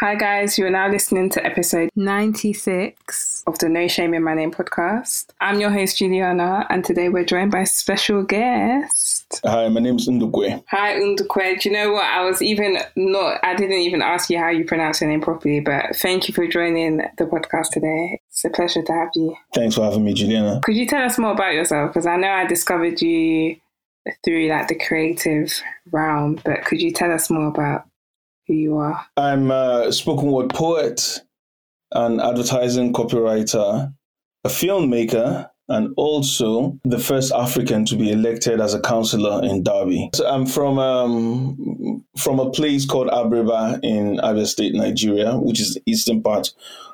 Hi, 0.00 0.14
guys. 0.14 0.56
You 0.56 0.64
are 0.64 0.70
now 0.70 0.88
listening 0.88 1.28
to 1.28 1.44
episode 1.44 1.90
96 1.94 3.44
of 3.46 3.58
the 3.58 3.68
No 3.68 3.86
Shame 3.86 4.14
in 4.14 4.24
My 4.24 4.32
Name 4.32 4.50
podcast. 4.50 5.26
I'm 5.42 5.60
your 5.60 5.68
host, 5.68 5.98
Juliana, 5.98 6.66
and 6.70 6.82
today 6.82 7.10
we're 7.10 7.26
joined 7.26 7.50
by 7.50 7.60
a 7.60 7.66
special 7.66 8.22
guest. 8.22 9.42
Hi, 9.44 9.68
my 9.68 9.78
name 9.78 9.96
is 9.96 10.08
Ndukwe. 10.08 10.64
Hi, 10.68 10.94
Undukwe. 10.94 11.60
Do 11.60 11.68
you 11.68 11.74
know 11.74 11.92
what? 11.92 12.06
I 12.06 12.24
was 12.24 12.40
even 12.40 12.78
not, 12.96 13.40
I 13.42 13.54
didn't 13.54 13.76
even 13.76 14.00
ask 14.00 14.30
you 14.30 14.38
how 14.38 14.48
you 14.48 14.64
pronounce 14.64 15.02
your 15.02 15.10
name 15.10 15.20
properly, 15.20 15.60
but 15.60 15.94
thank 15.96 16.28
you 16.28 16.32
for 16.32 16.46
joining 16.46 17.02
the 17.18 17.24
podcast 17.26 17.68
today. 17.72 18.22
It's 18.30 18.42
a 18.46 18.48
pleasure 18.48 18.82
to 18.82 18.92
have 18.94 19.10
you. 19.14 19.36
Thanks 19.54 19.74
for 19.74 19.84
having 19.84 20.04
me, 20.04 20.14
Juliana. 20.14 20.62
Could 20.64 20.76
you 20.76 20.86
tell 20.86 21.04
us 21.04 21.18
more 21.18 21.32
about 21.32 21.52
yourself? 21.52 21.90
Because 21.90 22.06
I 22.06 22.16
know 22.16 22.30
I 22.30 22.46
discovered 22.46 23.02
you 23.02 23.56
through 24.24 24.48
like 24.48 24.68
the 24.68 24.76
creative 24.76 25.60
realm, 25.92 26.40
but 26.42 26.64
could 26.64 26.80
you 26.80 26.90
tell 26.90 27.12
us 27.12 27.28
more 27.28 27.48
about 27.48 27.84
who 28.50 28.56
you 28.56 28.76
are? 28.78 29.06
I'm 29.16 29.50
a 29.52 29.92
spoken 29.92 30.32
word 30.32 30.50
poet, 30.50 31.20
an 31.92 32.20
advertising 32.20 32.92
copywriter, 32.92 33.94
a 34.44 34.48
filmmaker, 34.48 35.48
and 35.68 35.94
also 35.96 36.76
the 36.82 36.98
first 36.98 37.32
African 37.32 37.84
to 37.86 37.96
be 37.96 38.10
elected 38.10 38.60
as 38.60 38.74
a 38.74 38.80
councillor 38.80 39.44
in 39.44 39.62
Derby. 39.62 40.10
So 40.14 40.26
I'm 40.28 40.44
from 40.46 40.80
um, 40.80 42.04
from 42.16 42.40
a 42.40 42.50
place 42.50 42.84
called 42.84 43.06
Abiriba 43.08 43.78
in 43.84 44.16
Abia 44.16 44.46
State, 44.46 44.74
Nigeria, 44.74 45.36
which 45.36 45.60
is 45.60 45.74
the 45.74 45.82
eastern 45.86 46.20
part 46.22 46.52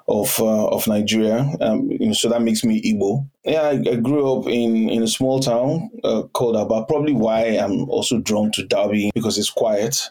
of 0.08 0.38
uh, 0.38 0.66
of 0.68 0.86
Nigeria. 0.86 1.50
Um, 1.62 1.90
so 2.12 2.28
that 2.28 2.42
makes 2.42 2.64
me 2.64 2.82
Igbo. 2.82 3.26
Yeah, 3.44 3.62
I, 3.62 3.82
I 3.92 3.96
grew 3.96 4.30
up 4.30 4.46
in 4.46 4.90
in 4.90 5.02
a 5.02 5.08
small 5.08 5.40
town 5.40 5.88
uh, 6.04 6.24
called 6.34 6.56
Aba. 6.56 6.84
Probably 6.84 7.14
why 7.14 7.44
I'm 7.56 7.88
also 7.88 8.18
drawn 8.18 8.52
to 8.52 8.66
Derby 8.66 9.10
because 9.14 9.38
it's 9.38 9.50
quiet. 9.50 10.10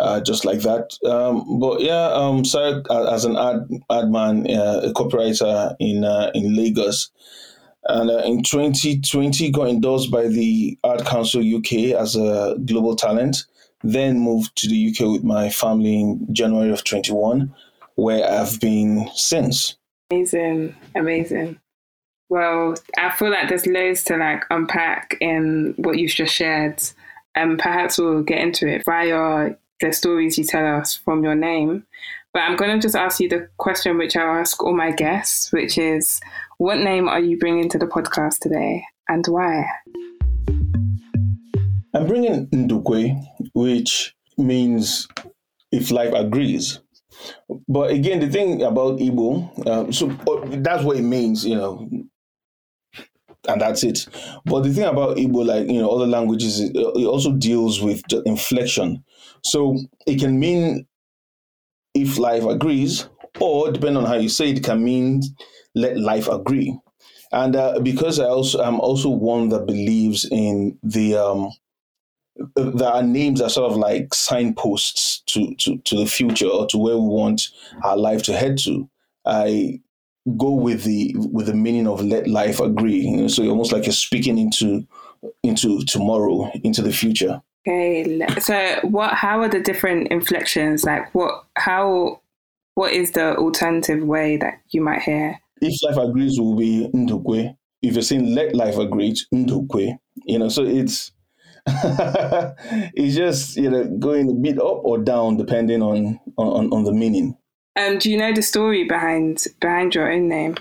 Uh, 0.00 0.18
just 0.18 0.46
like 0.46 0.60
that. 0.60 0.96
Um, 1.04 1.58
but 1.58 1.82
yeah, 1.82 2.06
um, 2.14 2.40
as 2.40 3.24
an 3.26 3.36
ad 3.36 3.68
ad 3.90 4.10
man, 4.10 4.50
uh, 4.50 4.80
a 4.82 4.92
copywriter 4.94 5.76
in 5.78 6.04
uh, 6.04 6.30
in 6.34 6.56
Lagos, 6.56 7.10
and 7.84 8.10
uh, 8.10 8.22
in 8.24 8.42
2020 8.42 9.50
got 9.50 9.68
endorsed 9.68 10.10
by 10.10 10.26
the 10.26 10.78
Art 10.84 11.04
Council 11.04 11.42
UK 11.42 11.94
as 12.00 12.16
a 12.16 12.56
global 12.64 12.96
talent. 12.96 13.44
Then 13.82 14.18
moved 14.20 14.56
to 14.56 14.68
the 14.68 14.88
UK 14.88 15.06
with 15.12 15.22
my 15.22 15.50
family 15.50 16.00
in 16.00 16.26
January 16.32 16.70
of 16.70 16.82
21, 16.82 17.54
where 17.96 18.26
I've 18.26 18.58
been 18.58 19.06
since. 19.14 19.76
Amazing, 20.10 20.76
amazing. 20.94 21.60
Well, 22.30 22.74
I 22.96 23.10
feel 23.10 23.30
like 23.30 23.50
there's 23.50 23.66
loads 23.66 24.04
to 24.04 24.16
like 24.16 24.44
unpack 24.48 25.18
in 25.20 25.74
what 25.76 25.98
you've 25.98 26.10
just 26.10 26.34
shared, 26.34 26.82
and 27.34 27.58
perhaps 27.58 27.98
we'll 27.98 28.22
get 28.22 28.38
into 28.38 28.66
it 28.66 28.82
via 28.86 29.56
the 29.80 29.92
stories 29.92 30.36
you 30.36 30.44
tell 30.44 30.66
us 30.78 30.94
from 30.94 31.24
your 31.24 31.34
name. 31.34 31.86
But 32.32 32.40
I'm 32.40 32.56
going 32.56 32.78
to 32.78 32.80
just 32.80 32.94
ask 32.94 33.18
you 33.18 33.28
the 33.28 33.48
question 33.56 33.98
which 33.98 34.16
I 34.16 34.22
ask 34.22 34.62
all 34.62 34.76
my 34.76 34.92
guests, 34.92 35.52
which 35.52 35.78
is, 35.78 36.20
what 36.58 36.78
name 36.78 37.08
are 37.08 37.20
you 37.20 37.38
bringing 37.38 37.68
to 37.70 37.78
the 37.78 37.86
podcast 37.86 38.38
today, 38.40 38.84
and 39.08 39.26
why? 39.26 39.64
I'm 41.92 42.06
bringing 42.06 42.46
Ndukwe, 42.48 43.20
which 43.54 44.14
means 44.38 45.08
if 45.72 45.90
life 45.90 46.12
agrees. 46.14 46.80
But 47.68 47.90
again, 47.90 48.20
the 48.20 48.28
thing 48.28 48.62
about 48.62 48.98
Igbo, 48.98 49.66
um, 49.66 49.92
so 49.92 50.10
uh, 50.10 50.56
that's 50.62 50.84
what 50.84 50.96
it 50.96 51.02
means, 51.02 51.44
you 51.44 51.56
know, 51.56 51.88
and 53.52 53.60
that's 53.60 53.82
it. 53.84 54.06
But 54.44 54.62
the 54.62 54.72
thing 54.72 54.84
about 54.84 55.16
Igbo, 55.16 55.44
like 55.46 55.66
you 55.68 55.80
know, 55.80 55.90
other 55.90 56.06
languages, 56.06 56.60
it, 56.60 56.74
it 56.74 57.06
also 57.06 57.32
deals 57.32 57.80
with 57.80 58.02
inflection. 58.26 59.04
So 59.42 59.76
it 60.06 60.20
can 60.20 60.38
mean 60.38 60.86
if 61.94 62.18
life 62.18 62.44
agrees, 62.44 63.08
or 63.40 63.70
depending 63.72 63.98
on 63.98 64.06
how 64.06 64.14
you 64.14 64.28
say 64.28 64.50
it, 64.50 64.58
it 64.58 64.64
can 64.64 64.82
mean 64.84 65.22
let 65.74 65.98
life 65.98 66.28
agree. 66.28 66.78
And 67.32 67.54
uh, 67.54 67.78
because 67.80 68.18
I 68.18 68.24
also 68.24 68.62
I'm 68.62 68.80
also 68.80 69.08
one 69.08 69.48
that 69.50 69.66
believes 69.66 70.26
in 70.30 70.78
the 70.82 71.16
um, 71.16 71.50
that 72.54 72.90
our 72.92 73.02
names 73.02 73.40
are 73.40 73.50
sort 73.50 73.70
of 73.70 73.76
like 73.76 74.14
signposts 74.14 75.22
to, 75.26 75.54
to, 75.56 75.78
to 75.78 75.96
the 75.96 76.06
future 76.06 76.46
or 76.48 76.66
to 76.68 76.78
where 76.78 76.96
we 76.96 77.06
want 77.06 77.48
our 77.84 77.96
life 77.96 78.22
to 78.24 78.32
head 78.36 78.58
to. 78.58 78.88
I 79.26 79.80
go 80.36 80.50
with 80.52 80.84
the 80.84 81.14
with 81.16 81.46
the 81.46 81.54
meaning 81.54 81.86
of 81.86 82.04
let 82.04 82.26
life 82.26 82.60
agree. 82.60 83.00
You 83.00 83.16
know, 83.16 83.28
so 83.28 83.46
almost 83.48 83.72
like 83.72 83.86
you're 83.86 83.92
speaking 83.92 84.38
into 84.38 84.86
into 85.42 85.84
tomorrow, 85.84 86.50
into 86.62 86.82
the 86.82 86.92
future. 86.92 87.40
Okay, 87.68 88.26
so 88.40 88.78
what? 88.82 89.14
How 89.14 89.40
are 89.40 89.48
the 89.48 89.60
different 89.60 90.08
inflections? 90.08 90.84
Like, 90.84 91.14
what? 91.14 91.44
How? 91.56 92.20
What 92.74 92.92
is 92.92 93.12
the 93.12 93.36
alternative 93.36 94.02
way 94.02 94.36
that 94.38 94.60
you 94.70 94.80
might 94.80 95.02
hear? 95.02 95.38
If 95.60 95.82
life 95.82 96.02
agrees, 96.02 96.40
will 96.40 96.56
be 96.56 96.88
ndukwe. 96.94 97.56
If 97.82 97.94
you're 97.94 98.02
saying 98.02 98.34
let 98.34 98.54
life 98.54 98.78
agree, 98.78 99.10
it's 99.10 99.26
ndukwe. 99.34 99.98
You 100.24 100.38
know, 100.38 100.48
so 100.48 100.64
it's 100.64 101.12
it's 101.66 103.16
just 103.16 103.56
you 103.56 103.70
know 103.70 103.84
going 103.98 104.30
a 104.30 104.34
bit 104.34 104.58
up 104.58 104.80
or 104.84 104.98
down 104.98 105.36
depending 105.36 105.82
on 105.82 106.18
on, 106.38 106.72
on 106.72 106.84
the 106.84 106.92
meaning. 106.92 107.36
Um, 107.80 107.98
do 107.98 108.10
you 108.10 108.18
know 108.18 108.32
the 108.32 108.42
story 108.42 108.84
behind 108.84 109.44
behind 109.60 109.94
your 109.94 110.12
own 110.12 110.28
name? 110.28 110.56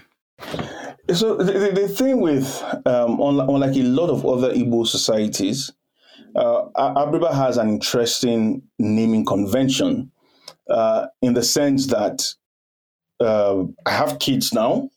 So 1.14 1.36
the, 1.36 1.52
the, 1.52 1.72
the 1.82 1.88
thing 1.88 2.22
with 2.22 2.64
um, 2.86 3.20
unlike, 3.20 3.76
a 3.76 3.84
lot 3.84 4.10
of 4.10 4.26
other 4.26 4.54
Igbo 4.54 4.88
societies, 4.88 5.72
uh, 6.36 6.70
Abiriba 6.76 7.34
has 7.34 7.58
an 7.58 7.70
interesting 7.70 8.62
naming 8.78 9.26
convention 9.26 10.12
uh, 10.70 11.08
in 11.22 11.34
the 11.34 11.44
sense 11.44 11.88
that 11.88 12.26
uh, 13.20 13.64
I 13.86 13.92
have 13.92 14.20
kids 14.20 14.54
now, 14.54 14.90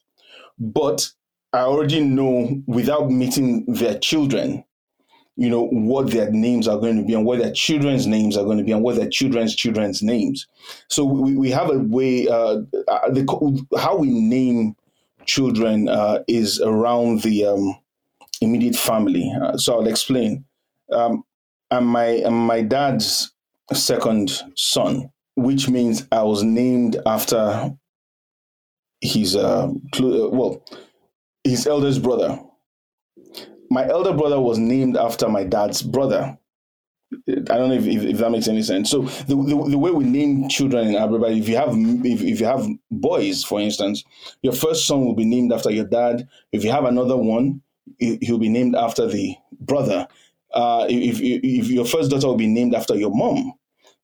but 0.59 1.11
I 1.53 1.61
already 1.61 2.01
know 2.01 2.63
without 2.67 3.11
meeting 3.11 3.65
their 3.67 3.99
children, 3.99 4.65
you 5.37 5.49
know, 5.49 5.69
what 5.69 6.11
their 6.11 6.31
names 6.31 6.69
are 6.69 6.79
going 6.79 6.97
to 6.97 7.03
be 7.03 7.15
and 7.15 7.25
what 7.25 7.39
their 7.39 7.53
children's 7.53 8.07
names 8.07 8.37
are 8.37 8.45
going 8.45 8.59
to 8.59 8.65
be 8.65 8.73
and 8.73 8.83
what 8.83 8.97
their 8.97 9.09
children's 9.09 9.57
children's 9.57 10.03
names. 10.03 10.47
So 10.89 11.05
we, 11.05 11.37
we 11.37 11.51
have 11.51 11.71
a 11.71 11.79
way, 11.79 12.29
uh, 12.29 12.61
uh, 12.89 13.11
the, 13.11 13.67
how 13.79 13.97
we 13.97 14.09
name 14.09 14.77
children 15.27 15.89
uh, 15.89 16.23
is 16.29 16.61
around 16.61 17.23
the 17.23 17.47
um, 17.47 17.77
immediate 18.41 18.77
family. 18.77 19.33
Uh, 19.43 19.57
so 19.57 19.75
I'll 19.75 19.87
explain. 19.87 20.45
Um, 20.91 21.25
I'm 21.71 21.87
my 21.87 22.21
my 22.29 22.61
dad's 22.61 23.33
second 23.73 24.31
son, 24.57 25.11
which 25.37 25.69
means 25.69 26.07
I 26.13 26.23
was 26.23 26.43
named 26.43 27.01
after 27.07 27.73
his 29.01 29.35
uh, 29.37 29.69
uh, 29.69 30.29
well 30.29 30.63
his 31.45 31.67
eldest 31.67 32.03
brother. 32.03 32.39
My 33.73 33.89
elder 33.89 34.13
brother 34.13 34.41
was 34.41 34.59
named 34.59 34.97
after 34.97 35.29
my 35.29 35.45
dad's 35.45 35.83
brother. 35.83 36.39
I 37.29 37.57
don't 37.59 37.69
know 37.69 37.75
if, 37.75 37.87
if, 37.87 38.03
if 38.05 38.19
that 38.19 38.31
makes 38.31 38.49
any 38.49 38.63
sense. 38.63 38.91
So 38.91 39.03
the, 39.03 39.37
the, 39.37 39.71
the 39.71 39.79
way 39.79 39.91
we 39.91 40.05
name 40.05 40.49
children 40.49 40.89
in 40.89 40.95
Abiriba, 40.95 41.39
if 41.39 41.49
you 41.49 41.57
have 41.57 41.71
if, 41.75 42.23
if 42.23 42.41
you 42.41 42.47
have 42.47 42.67
boys, 42.91 43.45
for 43.45 43.61
instance, 43.61 44.05
your 44.43 44.53
first 44.55 44.87
son 44.87 45.05
will 45.05 45.15
be 45.15 45.25
named 45.25 45.53
after 45.53 45.71
your 45.71 45.85
dad. 45.87 46.29
If 46.53 46.65
you 46.65 46.71
have 46.73 46.85
another 46.85 47.17
one, 47.17 47.63
he- 47.99 48.19
he'll 48.23 48.39
be 48.39 48.49
named 48.49 48.77
after 48.77 49.07
the 49.07 49.37
brother. 49.61 50.09
Uh, 50.53 50.87
if, 50.91 51.21
if 51.23 51.69
your 51.69 51.87
first 51.87 52.11
daughter 52.11 52.27
will 52.29 52.37
be 52.37 52.47
named 52.47 52.75
after 52.75 52.95
your 52.95 53.15
mom, 53.15 53.55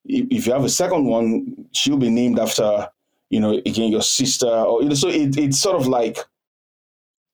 if 0.04 0.46
you 0.46 0.52
have 0.52 0.64
a 0.64 0.68
second 0.70 1.04
one, 1.06 1.66
she'll 1.72 1.98
be 1.98 2.10
named 2.10 2.38
after 2.38 2.88
you 3.30 3.40
know 3.40 3.52
again 3.52 3.90
your 3.90 4.02
sister 4.02 4.48
or 4.48 4.82
you 4.82 4.88
know. 4.90 4.94
So 4.94 5.08
it, 5.08 5.36
it's 5.36 5.60
sort 5.60 5.76
of 5.76 5.86
like 5.86 6.18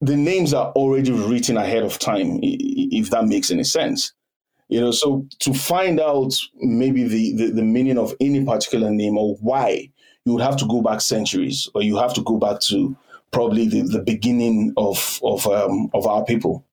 the 0.04 0.16
names 0.16 0.52
are 0.52 0.70
already 0.72 1.12
written 1.12 1.56
ahead 1.56 1.82
of 1.82 1.98
time, 1.98 2.38
if 2.42 3.10
that 3.10 3.26
makes 3.26 3.50
any 3.50 3.64
sense. 3.64 4.12
You 4.68 4.80
know, 4.80 4.90
so 4.90 5.26
to 5.40 5.54
find 5.54 6.00
out 6.00 6.34
maybe 6.56 7.04
the, 7.04 7.36
the, 7.36 7.50
the 7.52 7.62
meaning 7.62 7.98
of 7.98 8.14
any 8.20 8.44
particular 8.44 8.90
name 8.90 9.16
or 9.16 9.36
why, 9.36 9.90
you 10.24 10.32
would 10.32 10.42
have 10.42 10.56
to 10.58 10.66
go 10.66 10.80
back 10.82 11.00
centuries, 11.00 11.68
or 11.74 11.82
you 11.82 11.96
have 11.96 12.14
to 12.14 12.22
go 12.22 12.38
back 12.38 12.60
to 12.60 12.96
probably 13.30 13.68
the, 13.68 13.82
the 13.82 14.02
beginning 14.02 14.72
of 14.76 15.20
of 15.22 15.46
um, 15.46 15.90
of 15.92 16.06
our 16.06 16.24
people. 16.24 16.64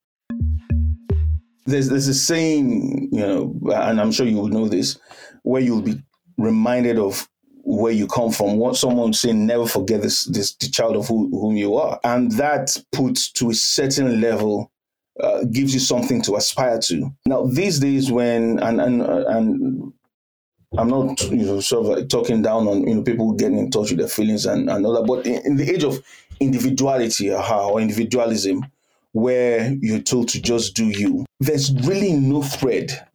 There's 1.65 1.89
there's 1.89 2.07
a 2.07 2.13
saying, 2.13 3.09
you 3.11 3.19
know, 3.19 3.59
and 3.73 3.99
I'm 3.99 4.11
sure 4.11 4.25
you 4.25 4.37
will 4.37 4.47
know 4.47 4.67
this, 4.67 4.97
where 5.43 5.61
you'll 5.61 5.81
be 5.81 6.01
reminded 6.37 6.97
of 6.97 7.27
where 7.63 7.93
you 7.93 8.07
come 8.07 8.31
from. 8.31 8.57
What 8.57 8.75
someone 8.75 9.13
saying, 9.13 9.45
never 9.45 9.67
forget 9.67 10.01
this 10.01 10.25
this 10.25 10.55
the 10.55 10.69
child 10.69 10.95
of 10.95 11.07
who, 11.07 11.29
whom 11.29 11.55
you 11.57 11.75
are, 11.75 11.99
and 12.03 12.31
that 12.33 12.75
puts 12.91 13.31
to 13.33 13.49
a 13.49 13.53
certain 13.53 14.21
level 14.21 14.71
uh, 15.19 15.43
gives 15.45 15.73
you 15.73 15.79
something 15.79 16.21
to 16.23 16.35
aspire 16.35 16.79
to. 16.79 17.11
Now, 17.25 17.45
these 17.45 17.79
days, 17.79 18.11
when 18.11 18.59
and 18.59 18.81
and 18.81 19.01
uh, 19.01 19.25
and 19.27 19.93
I'm 20.77 20.87
not 20.87 21.21
you 21.29 21.45
know 21.45 21.59
sort 21.59 21.85
of 21.85 21.97
like 21.97 22.09
talking 22.09 22.41
down 22.41 22.67
on 22.67 22.87
you 22.87 22.95
know 22.95 23.03
people 23.03 23.33
getting 23.33 23.57
in 23.57 23.71
touch 23.71 23.89
with 23.89 23.99
their 23.99 24.07
feelings 24.07 24.45
and 24.45 24.69
and 24.69 24.85
all 24.85 24.93
that, 24.93 25.07
but 25.07 25.25
in, 25.25 25.45
in 25.45 25.55
the 25.57 25.69
age 25.69 25.83
of 25.83 26.03
individuality 26.39 27.31
or 27.31 27.79
individualism, 27.79 28.65
where 29.11 29.73
you're 29.81 29.99
told 29.99 30.29
to 30.29 30.41
just 30.41 30.75
do 30.75 30.85
you, 30.85 31.25
there's 31.39 31.73
really 31.85 32.13
no 32.13 32.41
thread 32.41 33.07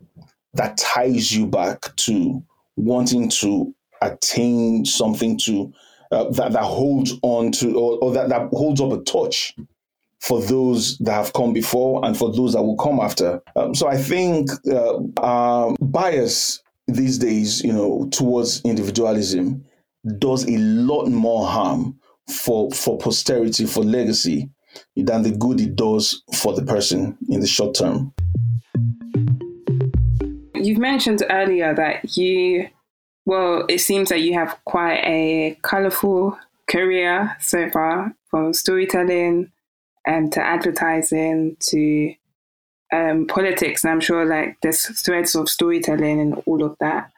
that 0.54 0.76
ties 0.76 1.32
you 1.32 1.46
back 1.46 1.94
to 1.96 2.42
wanting 2.76 3.28
to 3.28 3.74
attain 4.02 4.84
something 4.84 5.38
to 5.38 5.72
uh, 6.12 6.30
that 6.30 6.52
that 6.52 6.62
holds 6.62 7.14
on 7.22 7.50
to 7.52 7.74
or, 7.74 7.98
or 7.98 8.12
that, 8.12 8.28
that 8.28 8.48
holds 8.52 8.80
up 8.80 8.92
a 8.92 9.02
torch 9.02 9.54
for 10.20 10.40
those 10.40 10.98
that 10.98 11.12
have 11.12 11.32
come 11.32 11.52
before 11.52 12.04
and 12.04 12.16
for 12.16 12.32
those 12.32 12.54
that 12.54 12.62
will 12.62 12.76
come 12.76 13.00
after. 13.00 13.40
Um, 13.54 13.74
so 13.74 13.86
I 13.88 13.96
think 13.96 14.50
uh, 14.70 14.98
our 15.18 15.76
bias 15.80 16.62
these 16.88 17.18
days, 17.18 17.62
you 17.62 17.72
know, 17.72 18.08
towards 18.10 18.60
individualism 18.62 19.64
does 20.18 20.48
a 20.48 20.56
lot 20.56 21.08
more 21.08 21.46
harm 21.46 21.98
for 22.28 22.70
for 22.70 22.98
posterity, 22.98 23.66
for 23.66 23.84
legacy, 23.84 24.48
than 24.96 25.22
the 25.22 25.32
good 25.32 25.60
it 25.60 25.76
does 25.76 26.22
for 26.34 26.54
the 26.54 26.62
person 26.62 27.16
in 27.28 27.40
the 27.40 27.46
short 27.46 27.74
term. 27.74 28.12
You've 30.54 30.78
mentioned 30.78 31.22
earlier 31.30 31.74
that 31.74 32.16
you, 32.16 32.68
well, 33.26 33.66
it 33.68 33.80
seems 33.80 34.08
that 34.08 34.22
you 34.22 34.34
have 34.34 34.58
quite 34.64 35.00
a 35.04 35.58
colorful 35.62 36.38
career 36.68 37.36
so 37.40 37.68
far 37.70 38.14
from 38.30 38.52
storytelling 38.52 39.50
and 40.06 40.32
to 40.32 40.40
advertising 40.40 41.56
to 41.60 42.14
um, 42.92 43.26
politics. 43.26 43.82
And 43.84 43.92
I'm 43.92 44.00
sure 44.00 44.24
like 44.24 44.56
there's 44.62 44.86
threads 45.00 45.34
of 45.34 45.48
storytelling 45.48 46.20
and 46.20 46.42
all 46.46 46.62
of 46.62 46.76
that. 46.78 47.10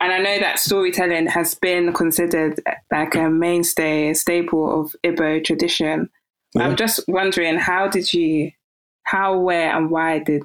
And 0.00 0.12
I 0.12 0.18
know 0.18 0.38
that 0.38 0.58
storytelling 0.58 1.26
has 1.26 1.54
been 1.54 1.92
considered 1.92 2.60
like 2.90 3.14
a 3.16 3.28
mainstay, 3.28 4.10
a 4.10 4.14
staple 4.14 4.80
of 4.80 4.94
Igbo 5.04 5.44
tradition. 5.44 6.08
Yeah. 6.54 6.62
I'm 6.62 6.76
just 6.76 7.00
wondering, 7.06 7.58
how 7.58 7.88
did 7.88 8.14
you, 8.14 8.52
how, 9.02 9.38
where, 9.38 9.76
and 9.76 9.90
why 9.90 10.20
did, 10.20 10.44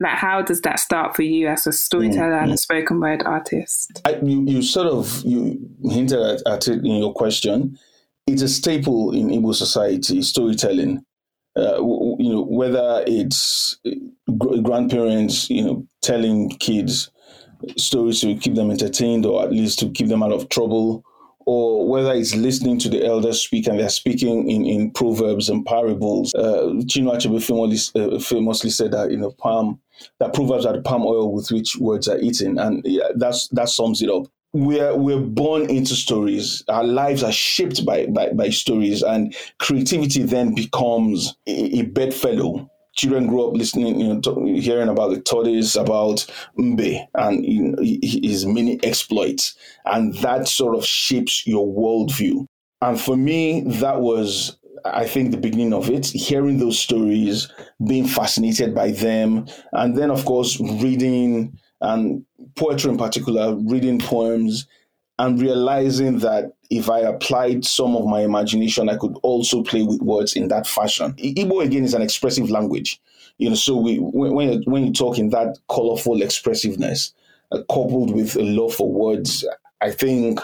like, 0.00 0.16
how 0.16 0.42
does 0.42 0.60
that 0.62 0.78
start 0.78 1.16
for 1.16 1.22
you 1.22 1.48
as 1.48 1.66
a 1.66 1.72
storyteller 1.72 2.32
mm-hmm. 2.32 2.44
and 2.44 2.52
a 2.52 2.54
mm. 2.54 2.58
spoken 2.58 3.00
word 3.00 3.22
artist? 3.24 4.02
I, 4.04 4.16
you, 4.22 4.44
you 4.46 4.62
sort 4.62 4.88
of 4.88 5.22
you 5.24 5.58
hinted 5.84 6.20
at, 6.20 6.42
at 6.46 6.68
it 6.68 6.84
in 6.84 6.96
your 6.96 7.14
question. 7.14 7.78
It's 8.26 8.42
a 8.42 8.48
staple 8.48 9.12
in 9.14 9.28
Igbo 9.28 9.54
society, 9.54 10.20
storytelling. 10.22 11.04
Uh, 11.56 11.78
you 11.78 12.28
know, 12.28 12.42
whether 12.42 13.02
it's 13.06 13.78
grandparents, 14.62 15.48
you 15.48 15.64
know, 15.64 15.86
telling 16.02 16.50
kids 16.50 17.10
stories 17.76 18.20
to 18.20 18.36
keep 18.36 18.54
them 18.54 18.70
entertained 18.70 19.24
or 19.24 19.42
at 19.42 19.50
least 19.50 19.78
to 19.78 19.90
keep 19.90 20.08
them 20.08 20.22
out 20.22 20.32
of 20.32 20.48
trouble, 20.50 21.02
or 21.46 21.88
whether 21.88 22.12
it's 22.12 22.34
listening 22.34 22.78
to 22.80 22.88
the 22.88 23.06
elders 23.06 23.40
speak 23.40 23.66
and 23.66 23.78
they're 23.78 23.88
speaking 23.88 24.50
in, 24.50 24.66
in 24.66 24.90
proverbs 24.90 25.48
and 25.48 25.64
parables. 25.64 26.34
Uh, 26.34 26.72
Chinua 26.84 27.16
Achebe 27.16 27.42
famously, 27.42 28.02
uh, 28.02 28.18
famously 28.18 28.70
said 28.70 28.90
that 28.92 29.10
you 29.10 29.16
know 29.16 29.30
palm 29.30 29.80
that 30.20 30.34
proverbs 30.34 30.66
are 30.66 30.74
the 30.74 30.82
palm 30.82 31.02
oil 31.02 31.32
with 31.32 31.50
which 31.50 31.76
words 31.76 32.08
are 32.08 32.18
eaten, 32.18 32.58
and 32.58 32.86
that's 33.16 33.48
that 33.48 33.68
sums 33.68 34.02
it 34.02 34.10
up. 34.10 34.26
We're 34.52 34.96
we're 34.96 35.20
born 35.20 35.68
into 35.68 35.94
stories. 35.94 36.64
Our 36.68 36.84
lives 36.84 37.22
are 37.22 37.32
shaped 37.32 37.84
by 37.84 38.06
by, 38.06 38.30
by 38.30 38.50
stories, 38.50 39.02
and 39.02 39.34
creativity 39.58 40.22
then 40.22 40.54
becomes 40.54 41.36
a, 41.46 41.80
a 41.80 41.82
bedfellow 41.82 42.70
children 42.96 43.26
grow 43.26 43.48
up 43.48 43.54
listening, 43.54 44.00
you 44.00 44.08
know, 44.14 44.44
hearing 44.58 44.88
about 44.88 45.10
the 45.10 45.20
tortoise, 45.20 45.76
about 45.76 46.26
Mbe 46.58 47.06
and 47.14 47.44
you 47.44 47.62
know, 47.62 47.82
his 47.82 48.46
many 48.46 48.82
exploits, 48.82 49.54
and 49.84 50.14
that 50.14 50.48
sort 50.48 50.76
of 50.76 50.84
shapes 50.84 51.46
your 51.46 51.66
worldview. 51.66 52.46
And 52.82 53.00
for 53.00 53.16
me, 53.16 53.62
that 53.80 54.00
was, 54.00 54.55
I 54.84 55.06
think, 55.06 55.30
the 55.30 55.36
beginning 55.36 55.72
of 55.72 55.90
it. 55.90 56.06
Hearing 56.06 56.58
those 56.58 56.78
stories, 56.78 57.48
being 57.86 58.06
fascinated 58.06 58.74
by 58.74 58.92
them, 58.92 59.46
and 59.72 59.96
then, 59.96 60.10
of 60.10 60.24
course, 60.24 60.60
reading 60.60 61.58
and 61.80 62.24
poetry 62.56 62.90
in 62.90 62.98
particular, 62.98 63.54
reading 63.54 63.98
poems 63.98 64.66
and 65.18 65.40
realizing 65.40 66.18
that 66.18 66.52
if 66.70 66.90
I 66.90 67.00
applied 67.00 67.64
some 67.64 67.96
of 67.96 68.06
my 68.06 68.20
imagination, 68.20 68.88
I 68.88 68.96
could 68.96 69.16
also 69.22 69.62
play 69.62 69.82
with 69.82 70.00
words 70.02 70.34
in 70.34 70.48
that 70.48 70.66
fashion. 70.66 71.12
Igbo 71.14 71.64
again 71.64 71.84
is 71.84 71.94
an 71.94 72.02
expressive 72.02 72.50
language, 72.50 73.00
you 73.38 73.48
know. 73.48 73.54
So 73.54 73.76
we 73.76 73.98
when 73.98 74.52
you, 74.52 74.62
when 74.66 74.86
you 74.86 74.92
talk 74.92 75.18
in 75.18 75.30
that 75.30 75.58
colorful 75.70 76.22
expressiveness, 76.22 77.14
uh, 77.52 77.58
coupled 77.70 78.14
with 78.14 78.36
a 78.36 78.42
love 78.42 78.74
for 78.74 78.90
words, 78.90 79.46
I 79.80 79.90
think 79.90 80.40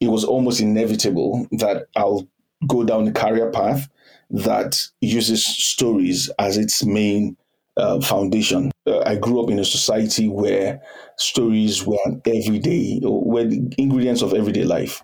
it 0.00 0.08
was 0.08 0.24
almost 0.24 0.60
inevitable 0.60 1.46
that 1.52 1.86
I'll 1.94 2.26
go 2.66 2.84
down 2.84 3.04
the 3.04 3.12
career 3.12 3.50
path 3.50 3.88
that 4.30 4.80
uses 5.00 5.44
stories 5.44 6.30
as 6.38 6.56
its 6.56 6.84
main 6.84 7.36
uh, 7.76 8.00
foundation. 8.00 8.70
Uh, 8.86 9.00
I 9.00 9.16
grew 9.16 9.42
up 9.42 9.50
in 9.50 9.58
a 9.58 9.64
society 9.64 10.28
where 10.28 10.80
stories 11.16 11.84
were 11.86 11.98
everyday, 12.26 13.00
were 13.02 13.44
the 13.44 13.72
ingredients 13.78 14.22
of 14.22 14.34
everyday 14.34 14.64
life. 14.64 15.02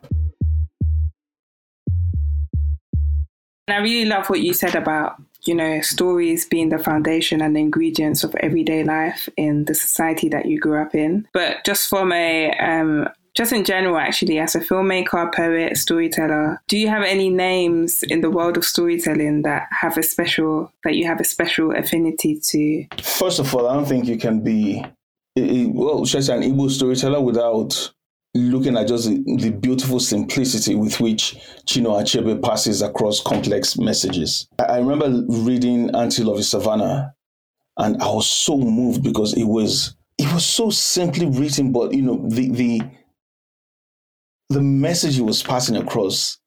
And 3.69 3.76
I 3.76 3.79
really 3.79 4.05
love 4.05 4.31
what 4.31 4.41
you 4.41 4.55
said 4.55 4.76
about, 4.76 5.17
you 5.44 5.55
know, 5.55 5.81
stories 5.81 6.44
being 6.44 6.69
the 6.69 6.79
foundation 6.79 7.41
and 7.41 7.56
the 7.56 7.61
ingredients 7.61 8.23
of 8.23 8.35
everyday 8.37 8.85
life 8.85 9.29
in 9.37 9.64
the 9.64 9.75
society 9.75 10.29
that 10.29 10.47
you 10.47 10.61
grew 10.61 10.81
up 10.81 10.94
in. 10.94 11.26
But 11.32 11.64
just 11.64 11.88
from 11.88 12.12
a 12.12 12.53
um, 12.58 13.08
just 13.37 13.53
in 13.53 13.65
general, 13.65 13.99
actually, 13.99 14.38
as 14.38 14.55
a 14.55 14.61
filmmaker, 14.61 15.33
poet, 15.35 15.77
storyteller, 15.77 16.61
do 16.69 16.79
you 16.79 16.88
have 16.88 17.03
any 17.03 17.29
names 17.29 18.03
in 18.09 18.23
the 18.23 18.31
world 18.31 18.56
of 18.56 18.65
storytelling 18.65 19.43
that 19.43 19.69
have 19.71 19.99
a 19.99 20.03
special 20.03 20.73
that 20.85 20.94
you 20.97 21.06
have 21.06 21.21
a 21.21 21.25
special 21.25 21.73
affinity 21.77 22.41
to? 22.41 22.87
First 23.03 23.38
of 23.38 23.55
all, 23.55 23.69
I 23.69 23.75
don't 23.75 23.87
think 23.87 24.06
you 24.06 24.17
can 24.19 24.41
be 24.41 24.85
well, 25.37 26.05
just 26.05 26.31
an 26.31 26.41
Igbo 26.43 26.71
storyteller 26.71 27.21
without 27.21 27.93
looking 28.35 28.77
at 28.77 28.88
just 28.88 29.09
the, 29.09 29.23
the, 29.39 29.50
beautiful 29.50 30.00
simplicity 30.00 30.75
with 30.75 30.99
which 31.00 31.37
Chinua 31.67 32.03
Achebe 32.03 32.43
passes 32.43 32.82
across 32.82 33.21
complex 33.21 33.79
messages. 33.79 34.49
I, 34.59 34.65
I 34.65 34.79
remember 34.79 35.25
reading 35.29 35.94
Anthills 35.94 36.29
of 36.29 36.37
the 36.37 36.43
Savannah, 36.43 37.15
and 37.77 38.00
I 38.03 38.06
was 38.06 38.27
so 38.27 38.56
moved 38.56 39.03
because 39.03 39.35
it 39.35 39.44
was 39.44 39.94
it 40.19 40.32
was 40.32 40.44
so 40.47 40.71
simply 40.71 41.27
written, 41.27 41.73
but 41.73 41.93
you 41.93 42.03
know 42.03 42.27
the 42.29 42.50
the 42.50 42.81
the 44.48 44.60
message 44.60 45.17
he 45.17 45.22
was 45.22 45.43
passing 45.43 45.76
across 45.76 46.38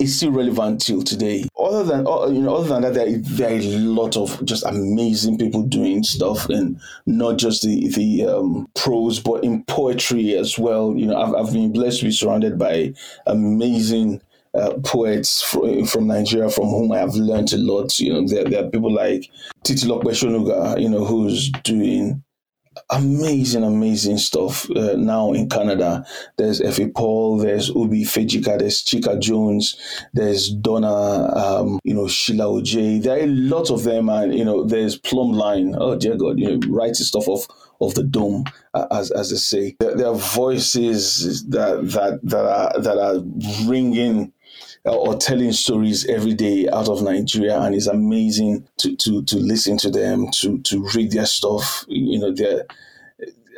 is 0.00 0.16
still 0.16 0.32
relevant 0.32 0.80
till 0.80 1.02
today. 1.02 1.46
Other 1.58 1.84
than 1.84 2.06
you 2.34 2.40
know, 2.40 2.56
other 2.56 2.68
than 2.68 2.82
that, 2.82 2.94
there, 2.94 3.18
there 3.18 3.50
are 3.50 3.60
a 3.60 3.78
lot 3.78 4.16
of 4.16 4.42
just 4.44 4.64
amazing 4.64 5.38
people 5.38 5.62
doing 5.62 6.02
stuff, 6.02 6.48
and 6.48 6.80
not 7.06 7.38
just 7.38 7.62
the 7.62 7.88
the 7.88 8.26
um, 8.26 8.66
prose, 8.74 9.20
but 9.20 9.44
in 9.44 9.62
poetry 9.64 10.34
as 10.36 10.58
well. 10.58 10.94
You 10.96 11.06
know, 11.06 11.20
I've 11.20 11.34
I've 11.34 11.52
been 11.52 11.72
blessed 11.72 12.00
to 12.00 12.06
be 12.06 12.12
surrounded 12.12 12.58
by 12.58 12.94
amazing. 13.26 14.22
Uh, 14.52 14.72
poets 14.82 15.42
from, 15.42 15.86
from 15.86 16.08
Nigeria 16.08 16.50
from 16.50 16.64
whom 16.64 16.90
I 16.90 16.98
have 16.98 17.14
learned 17.14 17.52
a 17.52 17.56
lot. 17.56 18.00
You 18.00 18.12
know, 18.12 18.26
there, 18.26 18.42
there 18.42 18.64
are 18.64 18.68
people 18.68 18.92
like 18.92 19.30
Titi 19.62 19.86
Shonuga, 19.86 20.82
you 20.82 20.88
know, 20.88 21.04
who's 21.04 21.52
doing 21.62 22.24
amazing, 22.90 23.64
amazing 23.64 24.18
stuff 24.18 24.68
uh, 24.70 24.94
now 24.96 25.32
in 25.32 25.48
Canada. 25.48 26.04
There's 26.36 26.60
Efe 26.60 26.94
Paul, 26.94 27.38
there's 27.38 27.68
Ubi 27.68 28.04
Fejika, 28.04 28.58
there's 28.58 28.82
Chika 28.82 29.20
Jones, 29.20 29.76
there's 30.12 30.50
Donna, 30.50 30.88
um, 30.88 31.78
you 31.84 31.94
know, 31.94 32.08
Sheila 32.08 32.44
Oj. 32.44 33.02
There 33.02 33.16
are 33.16 33.22
a 33.22 33.26
lot 33.26 33.70
of 33.70 33.84
them, 33.84 34.08
and 34.08 34.36
you 34.36 34.44
know, 34.44 34.64
there's 34.64 35.00
Plumline. 35.00 35.76
Oh 35.78 35.96
dear 35.96 36.16
God, 36.16 36.38
you 36.38 36.56
know, 36.56 36.68
writing 36.68 36.94
stuff 36.94 37.28
off 37.28 37.46
of 37.80 37.94
the 37.94 38.02
dome, 38.02 38.44
uh, 38.74 38.86
as 38.90 39.10
as 39.10 39.30
they 39.30 39.36
say. 39.36 39.76
There, 39.80 39.96
there, 39.96 40.08
are 40.08 40.14
voices 40.14 41.46
that 41.48 41.90
that 41.92 42.20
that 42.22 42.44
are 42.44 42.80
that 42.80 42.98
are 42.98 43.68
ringing 43.68 44.32
Uh, 44.86 44.96
or 44.96 45.14
telling 45.14 45.52
stories 45.52 46.06
every 46.06 46.32
day 46.32 46.66
out 46.70 46.88
of 46.88 47.02
Nigeria, 47.02 47.60
and 47.60 47.74
it's 47.74 47.86
amazing 47.86 48.66
to 48.78 48.96
to 48.96 49.22
to 49.24 49.36
listen 49.36 49.76
to 49.76 49.90
them, 49.90 50.28
to 50.32 50.58
to 50.60 50.88
read 50.94 51.12
their 51.12 51.26
stuff. 51.26 51.84
You 51.86 52.18
know, 52.18 52.32
they 52.32 52.62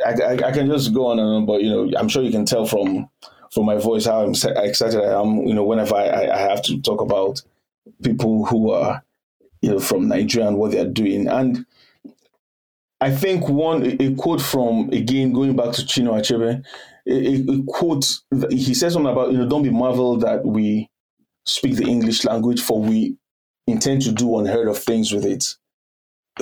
I, 0.04 0.10
I, 0.10 0.32
I 0.48 0.52
can 0.52 0.66
just 0.66 0.92
go 0.92 1.06
on 1.06 1.18
and 1.18 1.28
on, 1.28 1.46
but 1.46 1.62
you 1.62 1.70
know, 1.70 1.90
I'm 1.96 2.08
sure 2.08 2.22
you 2.22 2.30
can 2.30 2.44
tell 2.44 2.66
from 2.66 3.08
from 3.52 3.66
my 3.66 3.76
voice 3.76 4.06
how 4.06 4.22
I'm 4.24 4.30
excited 4.32 5.00
I 5.00 5.20
am. 5.20 5.46
You 5.46 5.54
know, 5.54 5.64
whenever 5.64 5.94
I, 5.94 6.28
I 6.28 6.38
have 6.38 6.62
to 6.62 6.80
talk 6.80 7.00
about 7.00 7.42
people 8.02 8.46
who 8.46 8.72
are 8.72 9.02
you 9.60 9.70
know 9.70 9.78
from 9.78 10.08
Nigeria 10.08 10.48
and 10.48 10.58
what 10.58 10.72
they 10.72 10.80
are 10.80 10.88
doing, 10.88 11.28
and 11.28 11.64
I 13.00 13.10
think 13.10 13.48
one 13.48 13.96
a 14.00 14.14
quote 14.14 14.42
from 14.42 14.90
again 14.90 15.32
going 15.32 15.56
back 15.56 15.72
to 15.74 15.82
Chinua 15.82 16.20
Achebe, 16.20 16.64
a, 17.06 17.52
a 17.52 17.62
quote 17.66 18.10
he 18.50 18.74
says 18.74 18.94
something 18.94 19.12
about 19.12 19.32
you 19.32 19.38
know 19.38 19.48
don't 19.48 19.62
be 19.62 19.70
marveled 19.70 20.22
that 20.22 20.44
we 20.44 20.88
speak 21.44 21.76
the 21.76 21.86
English 21.86 22.24
language, 22.24 22.60
for 22.60 22.80
we 22.80 23.16
intend 23.66 24.02
to 24.02 24.12
do 24.12 24.38
unheard 24.38 24.68
of 24.68 24.78
things 24.78 25.12
with 25.12 25.24
it. 25.24 25.44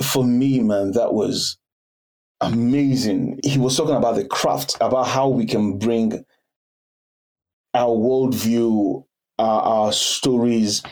For 0.03 0.23
me, 0.23 0.59
man, 0.59 0.91
that 0.91 1.13
was 1.13 1.57
amazing. 2.39 3.39
He 3.43 3.57
was 3.57 3.77
talking 3.77 3.95
about 3.95 4.15
the 4.15 4.25
craft, 4.25 4.75
about 4.81 5.07
how 5.07 5.29
we 5.29 5.45
can 5.45 5.77
bring 5.77 6.23
our 7.73 7.95
worldview, 7.95 9.05
our, 9.39 9.61
our 9.61 9.93
stories, 9.93 10.83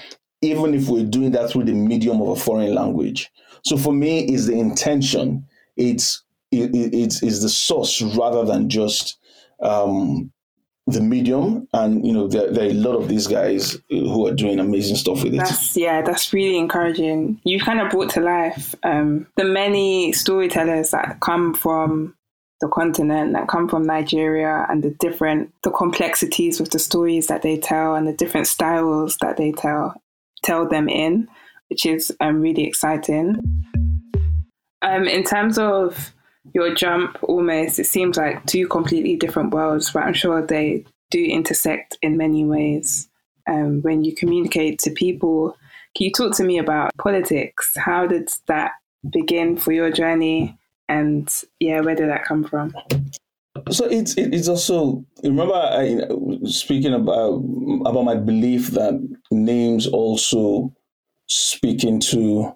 even 0.41 0.73
if 0.73 0.87
we're 0.87 1.05
doing 1.05 1.31
that 1.31 1.49
through 1.49 1.65
the 1.65 1.73
medium 1.73 2.21
of 2.21 2.29
a 2.29 2.35
foreign 2.35 2.73
language. 2.73 3.29
So 3.65 3.77
for 3.77 3.93
me, 3.93 4.31
is 4.31 4.47
the 4.47 4.57
intention. 4.57 5.45
It's 5.75 6.23
it, 6.51 6.73
it, 6.73 6.93
it's, 6.93 7.21
is 7.21 7.41
the 7.41 7.49
source 7.49 8.01
rather 8.01 8.43
than 8.45 8.69
just 8.69 9.17
um, 9.61 10.31
the 10.93 11.01
medium. 11.01 11.67
And, 11.73 12.05
you 12.05 12.13
know, 12.13 12.27
there, 12.27 12.51
there, 12.51 12.67
are 12.67 12.71
a 12.71 12.73
lot 12.73 12.95
of 12.95 13.07
these 13.07 13.27
guys 13.27 13.77
who 13.89 14.27
are 14.27 14.33
doing 14.33 14.59
amazing 14.59 14.95
stuff 14.95 15.23
with 15.23 15.33
it. 15.33 15.75
Yeah, 15.75 16.01
that's 16.01 16.33
really 16.33 16.57
encouraging. 16.57 17.39
You've 17.43 17.63
kind 17.63 17.79
of 17.79 17.89
brought 17.89 18.09
to 18.11 18.21
life 18.21 18.75
um, 18.83 19.27
the 19.35 19.45
many 19.45 20.11
storytellers 20.13 20.91
that 20.91 21.19
come 21.21 21.53
from 21.53 22.15
the 22.61 22.67
continent 22.67 23.33
that 23.33 23.47
come 23.47 23.69
from 23.69 23.83
Nigeria 23.83 24.65
and 24.69 24.83
the 24.83 24.89
different 24.99 25.53
the 25.63 25.71
complexities 25.71 26.59
with 26.59 26.71
the 26.71 26.79
stories 26.79 27.27
that 27.27 27.41
they 27.41 27.57
tell 27.57 27.95
and 27.95 28.05
the 28.05 28.13
different 28.13 28.47
styles 28.47 29.17
that 29.21 29.37
they 29.37 29.51
tell 29.53 29.95
tell 30.43 30.67
them 30.67 30.89
in, 30.89 31.27
which 31.69 31.85
is 31.85 32.15
um, 32.19 32.41
really 32.41 32.65
exciting. 32.65 33.37
Um, 34.81 35.07
in 35.07 35.23
terms 35.23 35.57
of 35.57 36.13
your 36.53 36.73
jump, 36.73 37.17
almost 37.23 37.79
it 37.79 37.85
seems 37.85 38.17
like 38.17 38.45
two 38.45 38.67
completely 38.67 39.15
different 39.15 39.53
worlds, 39.53 39.91
but 39.91 40.03
I'm 40.03 40.13
sure 40.13 40.45
they 40.45 40.85
do 41.11 41.23
intersect 41.23 41.97
in 42.01 42.17
many 42.17 42.45
ways. 42.45 43.09
Um, 43.47 43.81
when 43.81 44.03
you 44.03 44.13
communicate 44.15 44.79
to 44.79 44.91
people, 44.91 45.55
can 45.95 46.05
you 46.05 46.11
talk 46.11 46.35
to 46.37 46.43
me 46.43 46.59
about 46.59 46.95
politics? 46.97 47.75
How 47.75 48.05
did 48.05 48.29
that 48.47 48.71
begin 49.11 49.57
for 49.57 49.71
your 49.71 49.89
journey? 49.89 50.59
and 50.89 51.31
yeah, 51.59 51.79
where 51.79 51.95
did 51.95 52.09
that 52.09 52.25
come 52.25 52.43
from? 52.43 52.75
So 53.71 53.85
it's 53.85 54.15
it's 54.17 54.47
also 54.47 55.05
remember 55.23 55.53
I, 55.53 55.99
speaking 56.45 56.93
about 56.93 57.43
about 57.85 58.03
my 58.03 58.15
belief 58.15 58.71
that 58.71 58.93
names 59.31 59.87
also 59.87 60.73
speak 61.27 61.83
into 61.83 62.51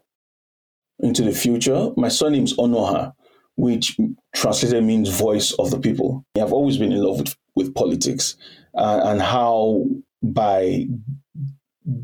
into 1.00 1.24
the 1.24 1.32
future. 1.32 1.92
My 1.96 2.08
surname's 2.08 2.58
Onuoha, 2.58 3.14
which 3.56 3.98
translated 4.36 4.84
means 4.84 5.10
voice 5.10 5.54
of 5.54 5.72
the 5.72 5.80
people. 5.80 6.26
I've 6.36 6.54
always 6.54 6.78
been 6.78 6.92
in 6.92 7.04
love 7.04 7.20
with, 7.20 7.36
with 7.56 7.76
politics 7.76 8.36
uh, 8.76 9.02
and 9.06 9.22
how 9.22 9.86
by 10.22 10.88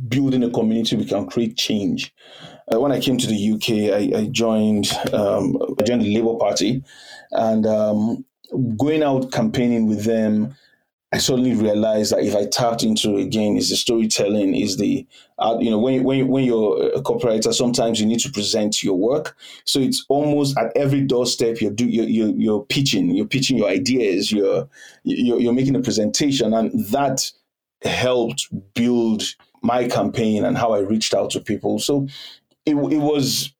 building 0.07 0.43
a 0.43 0.49
community 0.49 0.95
we 0.95 1.05
can 1.05 1.27
create 1.27 1.57
change. 1.57 2.13
Uh, 2.71 2.79
when 2.79 2.91
I 2.91 2.99
came 2.99 3.17
to 3.17 3.27
the 3.27 3.51
UK, 3.53 3.93
I, 3.93 4.19
I 4.19 4.25
joined 4.27 4.91
um, 5.13 5.57
I 5.79 5.83
joined 5.83 6.03
the 6.03 6.15
Labour 6.15 6.37
Party, 6.37 6.83
and 7.31 7.65
um, 7.65 8.25
going 8.77 9.01
out 9.03 9.31
campaigning 9.31 9.87
with 9.87 10.03
them, 10.03 10.55
I 11.11 11.17
suddenly 11.17 11.55
realized 11.55 12.11
that 12.11 12.23
if 12.23 12.35
I 12.35 12.45
tapped 12.45 12.83
into 12.83 13.17
again 13.17 13.57
is 13.57 13.71
the 13.71 13.75
storytelling, 13.75 14.55
is 14.55 14.77
the 14.77 15.07
uh, 15.39 15.57
you 15.59 15.71
know 15.71 15.79
when 15.79 16.03
when 16.03 16.27
when 16.27 16.43
you're 16.43 16.91
a 16.91 17.01
copywriter, 17.01 17.51
sometimes 17.51 17.99
you 17.99 18.05
need 18.05 18.19
to 18.19 18.31
present 18.31 18.83
your 18.83 18.95
work. 18.95 19.35
So 19.65 19.79
it's 19.79 20.05
almost 20.07 20.57
at 20.57 20.71
every 20.75 21.01
doorstep 21.01 21.61
you're 21.61 21.71
do 21.71 21.87
you're, 21.87 22.05
you're, 22.05 22.35
you're 22.35 22.63
pitching, 22.63 23.15
you're 23.15 23.25
pitching 23.25 23.57
your 23.57 23.69
ideas, 23.69 24.31
you're, 24.31 24.69
you're 25.03 25.39
you're 25.39 25.53
making 25.53 25.75
a 25.75 25.81
presentation, 25.81 26.53
and 26.53 26.85
that 26.87 27.31
helped 27.83 28.47
build 28.75 29.23
my 29.63 29.87
campaign 29.87 30.45
and 30.45 30.57
how 30.57 30.73
I 30.73 30.79
reached 30.79 31.15
out 31.15 31.31
to 31.31 31.39
people. 31.39 31.79
So 31.79 32.07
it, 32.65 32.75
it 32.75 32.99
was 32.99 33.51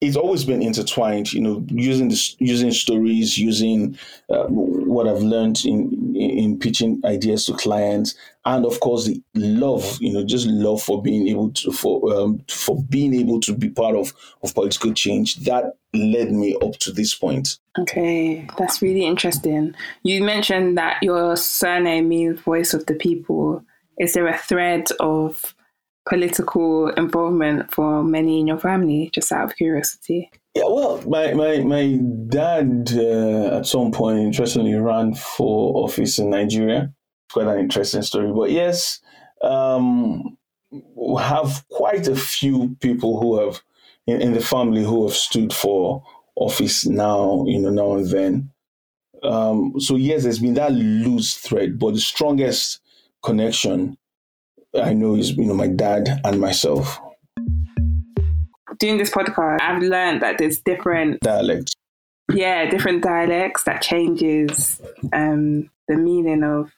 it's 0.00 0.16
always 0.16 0.44
been 0.44 0.62
intertwined 0.62 1.32
you 1.32 1.40
know 1.40 1.64
using 1.68 2.10
using 2.38 2.70
stories 2.70 3.36
using 3.36 3.98
uh, 4.30 4.44
what 4.46 5.08
i've 5.08 5.22
learned 5.22 5.64
in 5.64 6.14
in 6.14 6.58
pitching 6.58 7.00
ideas 7.04 7.46
to 7.46 7.52
clients 7.54 8.14
and 8.44 8.64
of 8.64 8.80
course 8.80 9.06
the 9.06 9.22
love 9.34 9.98
you 10.00 10.12
know 10.12 10.24
just 10.24 10.46
love 10.46 10.82
for 10.82 11.02
being 11.02 11.28
able 11.28 11.50
to 11.50 11.70
for 11.70 12.14
um, 12.14 12.42
for 12.48 12.82
being 12.84 13.14
able 13.14 13.40
to 13.40 13.52
be 13.52 13.68
part 13.68 13.94
of 13.94 14.12
of 14.42 14.54
political 14.54 14.92
change 14.92 15.36
that 15.36 15.64
led 15.94 16.30
me 16.30 16.54
up 16.62 16.72
to 16.78 16.92
this 16.92 17.14
point. 17.14 17.58
Okay 17.78 18.46
that's 18.56 18.82
really 18.82 19.04
interesting. 19.04 19.74
You 20.02 20.22
mentioned 20.22 20.78
that 20.78 21.02
your 21.02 21.36
surname 21.36 22.08
means 22.08 22.40
voice 22.40 22.74
of 22.74 22.86
the 22.86 22.94
people. 22.94 23.64
Is 23.98 24.14
there 24.14 24.28
a 24.28 24.38
thread 24.38 24.88
of 25.00 25.54
political 26.08 26.88
involvement 26.90 27.70
for 27.70 28.02
many 28.02 28.40
in 28.40 28.46
your 28.46 28.58
family, 28.58 29.10
just 29.12 29.30
out 29.30 29.44
of 29.44 29.56
curiosity? 29.56 30.30
Yeah, 30.54 30.64
well, 30.66 31.02
my 31.06 31.34
my, 31.34 31.58
my 31.58 31.98
dad 32.28 32.90
uh, 32.94 33.58
at 33.58 33.66
some 33.66 33.92
point 33.92 34.18
interestingly 34.20 34.74
ran 34.74 35.14
for 35.14 35.84
office 35.84 36.18
in 36.18 36.30
Nigeria. 36.30 36.92
Quite 37.30 37.46
an 37.46 37.58
interesting 37.58 38.02
story, 38.02 38.32
but 38.32 38.50
yes, 38.50 39.00
um, 39.42 40.38
we 40.70 41.22
have 41.22 41.64
quite 41.70 42.08
a 42.08 42.16
few 42.16 42.74
people 42.80 43.20
who 43.20 43.38
have 43.44 43.60
in, 44.06 44.22
in, 44.22 44.32
the 44.32 44.40
family 44.40 44.82
who 44.82 45.06
have 45.06 45.14
stood 45.14 45.52
for 45.52 46.02
office 46.36 46.86
now, 46.86 47.44
you 47.46 47.58
know, 47.58 47.68
now 47.68 47.92
and 47.94 48.08
then. 48.08 48.50
Um, 49.22 49.74
so 49.78 49.96
yes, 49.96 50.22
there's 50.22 50.38
been 50.38 50.54
that 50.54 50.72
loose 50.72 51.34
thread, 51.34 51.78
but 51.78 51.92
the 51.92 52.00
strongest 52.00 52.80
connection 53.22 53.97
I 54.80 54.92
know 54.92 55.14
is 55.14 55.32
you 55.32 55.44
know 55.44 55.54
my 55.54 55.68
dad 55.68 56.20
and 56.24 56.40
myself. 56.40 56.98
Doing 58.78 58.98
this 58.98 59.10
podcast, 59.10 59.60
I've 59.60 59.82
learned 59.82 60.22
that 60.22 60.38
there's 60.38 60.60
different 60.60 61.20
dialects. 61.20 61.72
Yeah, 62.32 62.68
different 62.70 63.02
dialects 63.02 63.64
that 63.64 63.82
changes 63.82 64.80
um, 65.12 65.70
the 65.88 65.96
meaning 65.96 66.44
of 66.44 66.70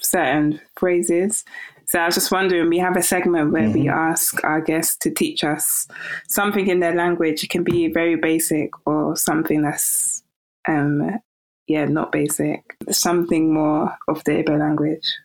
certain 0.00 0.60
phrases. 0.76 1.44
So 1.86 2.00
I 2.00 2.06
was 2.06 2.14
just 2.16 2.32
wondering, 2.32 2.68
we 2.68 2.78
have 2.78 2.96
a 2.96 3.02
segment 3.02 3.52
where 3.52 3.62
mm-hmm. 3.62 3.80
we 3.80 3.88
ask 3.88 4.42
our 4.44 4.60
guests 4.60 4.96
to 4.98 5.10
teach 5.10 5.44
us 5.44 5.86
something 6.28 6.66
in 6.66 6.80
their 6.80 6.94
language. 6.94 7.44
It 7.44 7.50
can 7.50 7.62
be 7.64 7.88
very 7.88 8.16
basic 8.16 8.70
or 8.86 9.16
something 9.16 9.62
that's, 9.62 10.22
um, 10.68 11.20
yeah, 11.68 11.84
not 11.84 12.12
basic, 12.12 12.76
something 12.90 13.54
more 13.54 13.96
of 14.08 14.22
the 14.24 14.32
Igbo 14.32 14.58
language. 14.58 15.16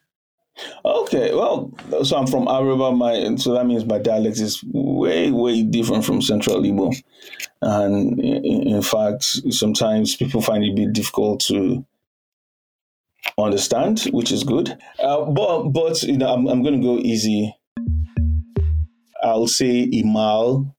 Okay, 0.83 1.33
well, 1.33 1.71
so 2.03 2.17
I'm 2.17 2.27
from 2.27 2.45
Abiriba, 2.45 2.95
my 2.97 3.35
so 3.35 3.53
that 3.53 3.65
means 3.65 3.85
my 3.85 3.99
dialect 3.99 4.39
is 4.39 4.63
way, 4.71 5.31
way 5.31 5.63
different 5.63 6.03
from 6.05 6.21
Central 6.21 6.61
Igbo, 6.61 6.93
and 7.61 8.19
in, 8.19 8.67
in 8.67 8.81
fact, 8.81 9.23
sometimes 9.51 10.15
people 10.15 10.41
find 10.41 10.63
it 10.63 10.71
a 10.71 10.75
bit 10.75 10.93
difficult 10.93 11.39
to 11.41 11.85
understand, 13.37 14.01
which 14.11 14.31
is 14.31 14.43
good. 14.43 14.77
Uh, 14.99 15.25
but 15.25 15.69
but 15.69 16.01
you 16.03 16.17
know, 16.17 16.33
I'm 16.33 16.47
I'm 16.47 16.63
going 16.63 16.81
to 16.81 16.85
go 16.85 16.97
easy. 16.97 17.55
I'll 19.23 19.47
say 19.47 19.87
Imal, 19.87 20.73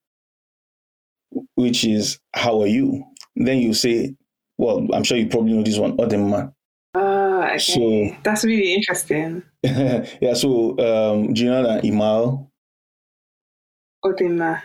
which 1.55 1.85
is 1.85 2.19
how 2.35 2.61
are 2.61 2.67
you? 2.67 3.05
Then 3.37 3.59
you 3.59 3.73
say, 3.73 4.17
well, 4.59 4.87
I'm 4.93 5.05
sure 5.05 5.17
you 5.17 5.29
probably 5.29 5.53
know 5.53 5.63
this 5.63 5.79
one, 5.79 5.97
Odemma. 5.97 6.53
Oh, 6.95 7.43
okay. 7.43 7.59
So, 7.59 8.17
That's 8.23 8.45
really 8.45 8.75
interesting. 8.75 9.43
yeah, 9.63 10.35
so 10.35 10.71
um, 10.79 11.33
do 11.33 11.45
you 11.45 11.51
know 11.51 11.63
that 11.63 11.85
Imal? 11.85 12.49
Odemma. 14.05 14.63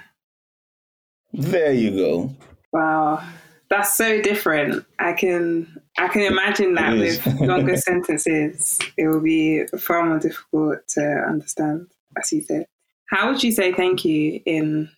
There 1.34 1.72
you 1.72 1.92
go. 1.92 2.36
Wow. 2.74 3.24
That's 3.70 3.96
so 3.98 4.22
different. 4.22 4.86
I 4.98 5.14
can 5.14 5.82
I 5.98 6.08
can 6.08 6.22
imagine 6.22 6.76
that 6.76 6.98
with 6.98 7.26
longer 7.42 7.76
sentences, 7.78 8.80
it 8.98 9.08
will 9.08 9.20
be 9.20 9.66
far 9.78 10.06
more 10.06 10.20
difficult 10.20 10.88
to 10.90 11.02
understand, 11.02 11.88
as 12.18 12.32
you 12.32 12.42
said. 12.42 12.66
How 13.10 13.30
would 13.30 13.44
you 13.44 13.52
say 13.52 13.74
thank 13.74 14.06
you 14.06 14.42
in 14.46 14.90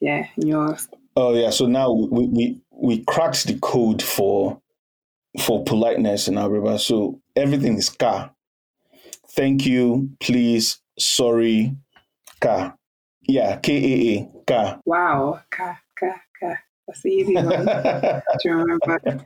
yeah, 0.00 0.26
in 0.36 0.48
your 0.48 0.78
Oh 1.16 1.34
yeah, 1.34 1.50
so 1.50 1.66
now 1.66 1.92
we, 1.92 2.26
we 2.26 2.60
we 2.70 3.04
cracked 3.04 3.46
the 3.46 3.58
code 3.58 4.02
for 4.02 4.60
for 5.40 5.64
politeness 5.64 6.28
in 6.28 6.34
Abiriba. 6.34 6.78
So 6.78 7.20
everything 7.34 7.76
is 7.76 7.88
ka. 7.88 8.30
Thank 9.30 9.66
you, 9.66 10.10
please, 10.20 10.78
sorry, 10.98 11.76
ka. 12.40 12.74
Yeah, 13.28 13.56
K 13.56 13.74
A 13.76 14.18
A, 14.18 14.28
ka. 14.46 14.80
Wow, 14.86 15.40
ka, 15.50 15.78
ka, 15.98 16.14
ka. 16.40 16.54
That's 16.86 17.02
the 17.02 17.10
easy 17.10 17.34
one 17.34 17.66
to 18.40 18.50
remember. 18.50 19.24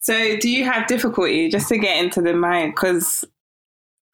so, 0.00 0.36
do 0.36 0.50
you 0.50 0.64
have 0.64 0.86
difficulty 0.86 1.48
just 1.48 1.68
to 1.68 1.78
get 1.78 2.02
into 2.04 2.20
the 2.20 2.34
mind? 2.34 2.74
Because, 2.74 3.24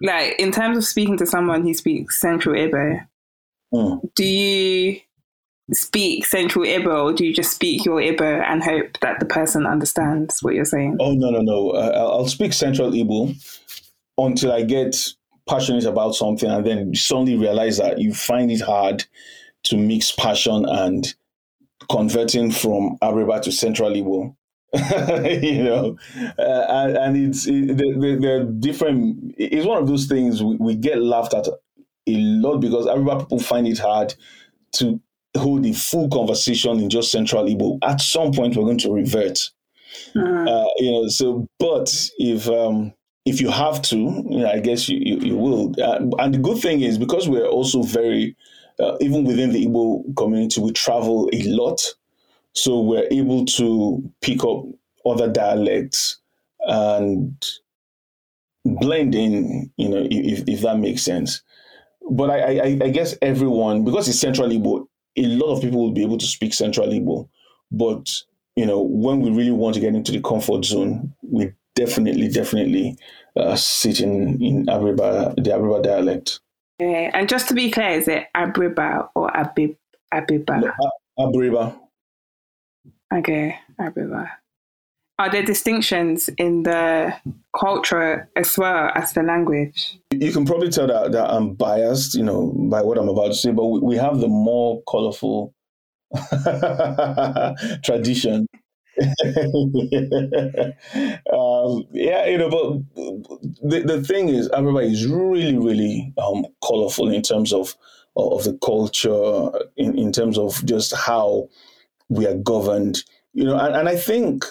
like, 0.01 0.37
in 0.39 0.53
terms 0.53 0.79
of 0.79 0.85
speaking 0.85 1.17
to 1.19 1.27
someone 1.27 1.63
who 1.63 1.75
speaks 1.75 2.21
Central 2.21 2.55
Igbo, 2.55 3.05
mm. 3.75 4.01
do 4.15 4.25
you 4.25 5.01
speak 5.75 6.27
Central 6.27 6.65
Igbo, 6.65 7.05
or 7.05 7.13
do 7.13 7.25
you 7.25 7.35
just 7.35 7.53
speak 7.53 7.85
your 7.85 8.01
Igbo 8.01 8.43
and 8.47 8.63
hope 8.63 8.99
that 9.01 9.21
the 9.21 9.27
person 9.27 9.67
understands 9.67 10.39
what 10.43 10.55
you're 10.55 10.65
saying? 10.65 10.97
Oh 11.01 11.13
no, 11.13 11.31
no, 11.31 11.41
no! 11.41 11.71
Uh, 11.71 11.93
I'll 12.13 12.27
speak 12.29 12.53
Central 12.53 12.91
Igbo 12.91 13.35
until 14.19 14.53
I 14.53 14.63
get 14.63 14.97
passionate 15.49 15.85
about 15.85 16.15
something, 16.15 16.51
and 16.51 16.65
then 16.67 16.95
suddenly 16.95 17.37
realize 17.37 17.79
that 17.79 17.99
you 17.99 18.15
find 18.15 18.51
it 18.51 18.61
hard 18.61 19.05
to 19.65 19.77
mix 19.77 20.13
passion 20.13 20.65
and 20.69 21.15
converting 21.91 22.51
from 22.51 22.99
Abiriba 23.03 23.43
to 23.43 23.53
Central 23.53 23.91
Igbo. 23.91 24.35
you 25.43 25.65
know, 25.65 25.99
uh, 26.39 26.65
and, 26.69 26.97
and, 26.97 27.17
it's 27.17 27.47
it, 27.47 27.77
they're, 27.77 28.19
they're, 28.19 28.45
different. 28.45 29.35
It's 29.37 29.67
one 29.67 29.77
of 29.77 29.87
those 29.87 30.07
things 30.07 30.43
we, 30.43 30.57
we 30.57 30.75
get 30.77 30.97
laughed 30.99 31.35
at 31.35 31.47
a 31.47 32.17
lot 32.17 32.57
because 32.59 32.87
Abiriba 32.87 33.19
people 33.21 33.39
find 33.39 33.69
it 33.69 33.79
hard 33.79 34.15
to 34.77 34.99
hold 35.37 35.65
a 35.67 35.73
full 35.73 36.09
conversation 36.09 36.79
in 36.81 36.91
just 36.91 37.11
Central 37.11 37.45
Igbo. 37.45 37.79
At 37.83 38.01
some 38.01 38.33
point, 38.33 38.57
we're 38.57 38.65
going 38.65 38.79
to 38.79 38.93
revert. 38.93 39.51
Mm. 40.15 40.49
Uh, 40.49 40.69
you 40.79 40.91
know, 40.93 41.09
so 41.09 41.47
but 41.59 41.93
if 42.19 42.49
um, 42.49 42.93
if 43.25 43.41
you 43.41 43.51
have 43.51 43.83
to, 43.83 43.97
you 43.97 44.41
know, 44.41 44.51
I 44.51 44.61
guess 44.61 44.89
you 44.89 44.99
you, 45.01 45.19
you 45.21 45.37
will. 45.37 45.73
Uh, 45.83 46.01
and 46.19 46.35
the 46.35 46.39
good 46.39 46.59
thing 46.59 46.81
is 46.83 46.99
because 46.99 47.29
we're 47.29 47.47
also 47.47 47.83
very 47.83 48.37
uh, 48.81 48.97
even 49.01 49.25
within 49.25 49.53
the 49.53 49.67
Igbo 49.67 50.17
community, 50.17 50.61
we 50.61 50.73
travel 50.73 51.29
a 51.33 51.43
lot, 51.45 51.81
so 52.55 52.81
we're 52.81 53.07
able 53.11 53.45
to 53.47 54.03
pick 54.21 54.45
up 54.45 54.65
other 55.07 55.29
dialects 55.31 56.19
and 56.61 57.45
blend 58.65 59.15
in. 59.15 59.71
You 59.77 59.89
know, 59.89 60.07
if 60.11 60.49
if 60.49 60.61
that 60.63 60.79
makes 60.79 61.03
sense. 61.03 61.43
But 62.11 62.31
I, 62.31 62.59
I, 62.59 62.79
I 62.83 62.89
guess 62.91 63.15
everyone 63.23 63.85
because 63.85 64.09
it's 64.09 64.19
Central 64.19 64.49
Igbo, 64.49 64.87
a 65.17 65.27
lot 65.27 65.53
of 65.55 65.61
people 65.63 65.81
will 65.81 65.93
be 65.93 66.03
able 66.03 66.19
to 66.19 66.27
speak 66.27 66.55
Central 66.55 66.89
Igbo, 66.89 67.29
but 67.71 68.11
you 68.57 68.67
know, 68.67 68.81
when 68.83 69.21
we 69.21 69.31
really 69.31 69.51
want 69.51 69.75
to 69.75 69.81
get 69.81 69.95
into 69.95 70.13
the 70.13 70.21
comfort 70.21 70.65
zone, 70.65 71.15
we 71.23 71.53
definitely, 71.75 72.29
definitely 72.29 72.97
uh, 73.37 73.57
sit 73.57 74.01
in, 74.01 74.43
in 74.43 74.67
Abiriba, 74.67 75.35
the 75.37 75.51
Abiriba 75.51 75.83
dialect. 75.83 76.41
Okay. 76.81 77.11
And 77.15 77.29
just 77.29 77.49
to 77.49 77.55
be 77.55 77.71
clear, 77.71 77.91
is 77.91 78.09
it 78.09 78.27
Abiriba 78.37 79.09
or 79.15 79.35
Abib, 79.35 79.77
Abiba? 80.13 80.61
No, 80.61 80.91
Abiriba. 81.19 81.79
Okay, 83.15 83.59
Abiriba. 83.81 84.31
Are 85.19 85.31
there 85.31 85.43
distinctions 85.43 86.29
in 86.39 86.63
the 86.63 87.15
culture 87.59 88.29
as 88.35 88.57
well 88.57 88.91
as 88.95 89.13
the 89.13 89.23
language? 89.23 89.99
You 90.11 90.33
can 90.33 90.45
probably 90.45 90.71
tell 90.71 90.87
that, 90.87 91.13
that 91.13 91.31
I'm 91.31 91.55
biased, 91.55 92.15
you 92.15 92.23
know, 92.23 92.53
by 92.71 92.83
what 92.83 92.99
I'm 92.99 93.09
about 93.09 93.29
to 93.29 93.35
say, 93.35 93.53
but 93.53 93.67
we, 93.67 93.81
we 93.81 93.97
have 93.97 94.19
the 94.21 94.29
more 94.29 94.83
colorful 94.89 95.55
tradition. 97.85 98.47
um, 101.33 101.85
yeah, 101.93 102.27
you 102.27 102.39
know, 102.39 102.51
but 102.51 102.83
the, 103.63 103.83
the 103.87 104.03
thing 104.07 104.29
is, 104.29 104.51
everybody 104.51 104.93
is 104.93 105.07
really, 105.07 105.57
really 105.57 106.13
um, 106.19 106.45
colorful 106.65 107.11
in 107.11 107.23
terms 107.23 107.53
of 107.53 107.75
of 108.17 108.45
the 108.45 108.59
culture, 108.63 109.51
in, 109.77 109.99
in 109.99 110.13
terms 110.13 110.37
of 110.37 110.63
just 110.67 110.95
how 110.95 111.49
we 112.11 112.27
are 112.27 112.37
governed, 112.37 113.03
you 113.33 113.45
know, 113.45 113.57
and, 113.59 113.75
and 113.75 113.89
I 113.89 113.97
think 113.97 114.45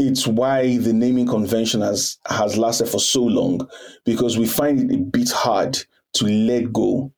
it's 0.00 0.26
why 0.26 0.76
the 0.78 0.92
naming 0.92 1.26
convention 1.26 1.80
has 1.80 2.18
has 2.26 2.56
lasted 2.56 2.88
for 2.88 2.98
so 3.00 3.22
long 3.22 3.68
because 4.04 4.38
we 4.38 4.46
find 4.46 4.90
it 4.90 4.94
a 4.94 4.98
bit 4.98 5.30
hard 5.30 5.76
to 6.14 6.24
let 6.26 6.72
go 6.72 7.12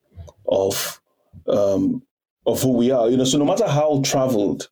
of 0.49 1.01
um, 1.49 2.03
of 2.47 2.61
who 2.63 2.73
we 2.73 2.91
are. 2.91 3.09
You 3.09 3.17
know, 3.17 3.25
so 3.25 3.39
no 3.39 3.45
matter 3.45 3.67
how 3.69 4.03
traveled 4.05 4.69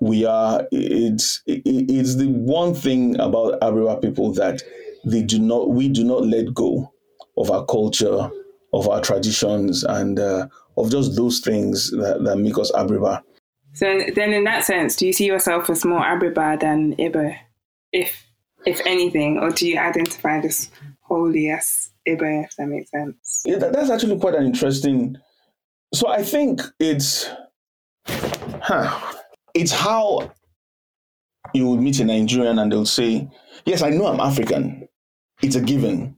we 0.00 0.24
are, 0.24 0.66
it's 0.72 1.42
it, 1.46 1.62
it's 1.64 2.16
the 2.16 2.26
one 2.28 2.74
thing 2.74 3.18
about 3.20 3.60
Abiriba 3.60 4.00
people 4.02 4.32
that 4.34 4.62
they 5.04 5.22
do 5.22 5.38
not 5.38 5.70
we 5.70 5.88
do 5.88 6.04
not 6.04 6.24
let 6.26 6.54
go 6.54 6.92
of 7.36 7.50
our 7.50 7.64
culture, 7.66 8.30
of 8.72 8.88
our 8.88 9.00
traditions, 9.00 9.84
and 9.84 10.18
uh, 10.18 10.46
of 10.76 10.90
just 10.90 11.16
those 11.16 11.40
things 11.40 11.90
that, 11.92 12.22
that 12.24 12.36
make 12.36 12.58
us 12.58 12.70
Abiriba. 12.72 13.22
So 13.74 14.02
then, 14.14 14.32
in 14.32 14.44
that 14.44 14.64
sense, 14.64 14.96
do 14.96 15.06
you 15.06 15.12
see 15.12 15.26
yourself 15.26 15.70
as 15.70 15.84
more 15.84 16.00
Abiriba 16.00 16.60
than 16.60 16.94
Ibo, 16.98 17.34
if 17.92 18.26
if 18.66 18.80
anything, 18.86 19.38
or 19.38 19.50
do 19.50 19.66
you 19.66 19.78
identify 19.78 20.40
this 20.40 20.70
wholly 21.00 21.50
as 21.50 21.90
Ibo, 22.06 22.44
if 22.44 22.56
that 22.56 22.66
makes 22.66 22.90
sense? 22.90 23.42
Yeah, 23.44 23.56
that, 23.58 23.72
that's 23.72 23.90
actually 23.90 24.18
quite 24.18 24.34
an 24.34 24.44
interesting. 24.44 25.16
So 25.94 26.08
I 26.08 26.22
think 26.22 26.60
it's, 26.78 27.28
huh, 28.06 29.12
it's 29.54 29.72
how 29.72 30.32
you 31.54 31.68
would 31.68 31.80
meet 31.80 32.00
a 32.00 32.04
Nigerian 32.04 32.58
and 32.58 32.70
they'll 32.70 32.86
say, 32.86 33.28
"Yes, 33.64 33.82
I 33.82 33.90
know 33.90 34.06
I'm 34.06 34.20
African. 34.20 34.88
It's 35.42 35.56
a 35.56 35.60
given, 35.60 36.16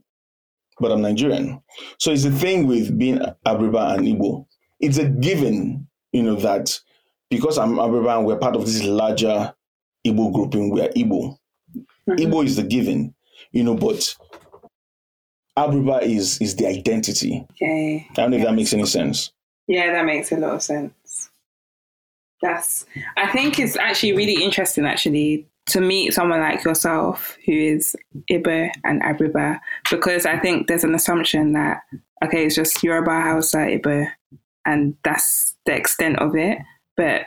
but 0.81 0.93
I'm 0.93 1.03
Nigerian." 1.03 1.61
So 1.99 2.13
it's 2.13 2.25
the 2.25 2.31
thing 2.31 2.67
with 2.67 2.99
being 2.99 3.19
Abiriba 3.47 3.95
and 3.97 4.07
Igbo. 4.07 4.47
It's 4.81 4.99
a 4.99 5.09
given, 5.09 5.89
you 6.13 6.23
know, 6.23 6.37
that 6.37 6.79
because 7.31 7.59
I'm 7.59 7.77
Abiriba 7.77 8.19
and 8.19 8.27
we're 8.27 8.37
part 8.37 8.57
of 8.57 8.65
this 8.67 8.83
larger 8.83 9.55
Igbo 10.07 10.33
grouping, 10.33 10.71
we 10.71 10.83
are 10.83 10.89
Igbo. 10.91 11.37
Mhm. 12.09 12.19
Igbo 12.19 12.45
is 12.45 12.57
the 12.57 12.63
given, 12.63 13.15
you 13.53 13.65
know, 13.65 13.75
but 13.75 14.15
Abiriba 15.59 16.03
is 16.03 16.41
is 16.41 16.57
the 16.57 16.67
identity. 16.67 17.47
Okay. 17.53 18.07
I 18.11 18.15
don't 18.15 18.31
know 18.31 18.37
if 18.39 18.45
that 18.45 18.55
makes 18.55 18.73
any 18.73 18.87
sense. 18.87 19.33
Yeah, 19.67 19.93
that 19.93 20.05
makes 20.05 20.31
a 20.33 20.37
lot 20.37 20.55
of 20.55 20.63
sense. 20.63 21.31
That's. 22.43 22.85
I 23.17 23.29
think 23.33 23.59
it's 23.59 23.77
actually 23.77 24.13
really 24.13 24.43
interesting, 24.43 24.85
actually, 24.85 25.47
to 25.67 25.81
meet 25.81 26.13
someone 26.13 26.41
like 26.41 26.65
yourself 26.65 27.39
who 27.47 27.53
is 27.53 27.97
Ibo 28.29 28.69
and 28.85 29.01
Abiriba, 29.03 29.59
because 29.91 30.27
I 30.27 30.39
think 30.39 30.67
there's 30.67 30.85
an 30.85 30.95
assumption 30.95 31.53
that 31.53 31.81
okay, 32.25 32.45
it's 32.47 32.55
just 32.55 32.83
Yoruba, 32.83 33.11
Hausa, 33.23 33.67
Ibo, 33.69 34.07
and 34.67 34.97
that's 35.05 35.55
the 35.67 35.75
extent 35.75 36.19
of 36.19 36.35
it. 36.37 36.59
But 36.97 37.23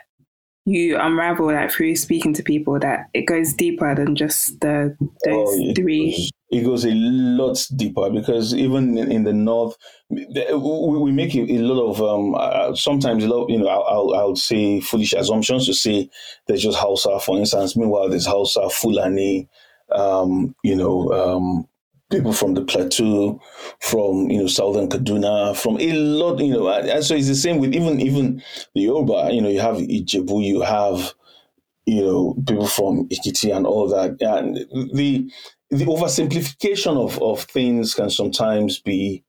you 0.68 0.98
unravel 1.00 1.48
that 1.48 1.72
through 1.72 1.96
speaking 1.96 2.34
to 2.34 2.44
people 2.44 2.78
that 2.80 3.08
it 3.14 3.22
goes 3.22 3.54
deeper 3.54 3.96
than 3.96 4.16
just 4.16 4.60
the 4.60 4.96
those 5.24 5.48
Oh, 5.50 5.70
it 5.70 5.76
three. 5.76 6.30
It 6.50 6.64
goes 6.64 6.86
a 6.86 6.92
lot 6.92 7.66
deeper 7.76 8.10
because 8.10 8.54
even 8.54 8.98
in, 8.98 9.12
in 9.12 9.24
the 9.24 9.34
north, 9.34 9.76
we, 10.10 10.26
we 10.26 11.12
make 11.12 11.36
a, 11.36 11.40
a 11.40 11.60
lot 11.60 11.90
of 11.90 12.02
um, 12.02 12.36
uh, 12.36 12.76
sometimes 12.76 13.24
a 13.24 13.28
lot. 13.28 13.50
You 13.50 13.60
know, 13.60 13.68
I'll, 13.68 13.84
I'll, 13.84 14.16
I'll 14.16 14.36
say 14.36 14.80
foolish 14.82 15.14
assumptions 15.14 15.66
to 15.68 15.74
say 15.74 16.10
there's 16.48 16.64
just 16.64 16.78
Hausa, 16.78 17.20
for 17.20 17.38
instance. 17.38 17.76
Meanwhile, 17.76 18.10
there's 18.10 18.26
Hausa, 18.26 18.70
Fulani, 18.70 19.48
um, 19.92 20.56
you 20.64 20.76
know, 20.76 21.12
um, 21.14 21.68
people 22.12 22.34
from 22.34 22.54
the 22.54 22.64
plateau, 22.64 23.42
from 23.82 24.30
you 24.30 24.40
know 24.40 24.48
southern 24.48 24.90
Kaduna, 24.90 25.56
from 25.56 25.80
a 25.80 25.92
lot. 25.94 26.40
You 26.40 26.54
know, 26.54 26.70
and 26.70 27.04
so 27.04 27.16
it's 27.16 27.28
the 27.28 27.36
same 27.36 27.60
with 27.60 27.74
even 27.74 28.00
even 28.02 28.44
the 28.76 28.82
Yoruba. 28.82 29.30
You 29.34 29.42
know, 29.42 29.50
you 29.50 29.60
have 29.60 29.78
Ijebu, 29.78 30.44
you 30.46 30.62
have 30.62 31.14
you 31.88 32.04
know, 32.04 32.36
people 32.46 32.68
from 32.68 33.08
Ekiti 33.08 33.56
and 33.56 33.66
all 33.66 33.88
that. 33.88 34.22
And 34.22 34.58
the 34.94 35.32
the 35.70 35.86
oversimplification 35.86 36.98
of, 36.98 37.22
of 37.22 37.42
things 37.44 37.96
can 37.96 38.10
sometimes 38.10 38.80
be 38.80 39.24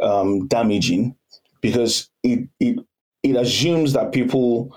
um, 0.00 0.46
damaging 0.46 1.16
because 1.62 2.10
it, 2.22 2.48
it 2.60 2.78
it 3.22 3.36
assumes 3.36 3.94
that 3.94 4.12
people 4.12 4.76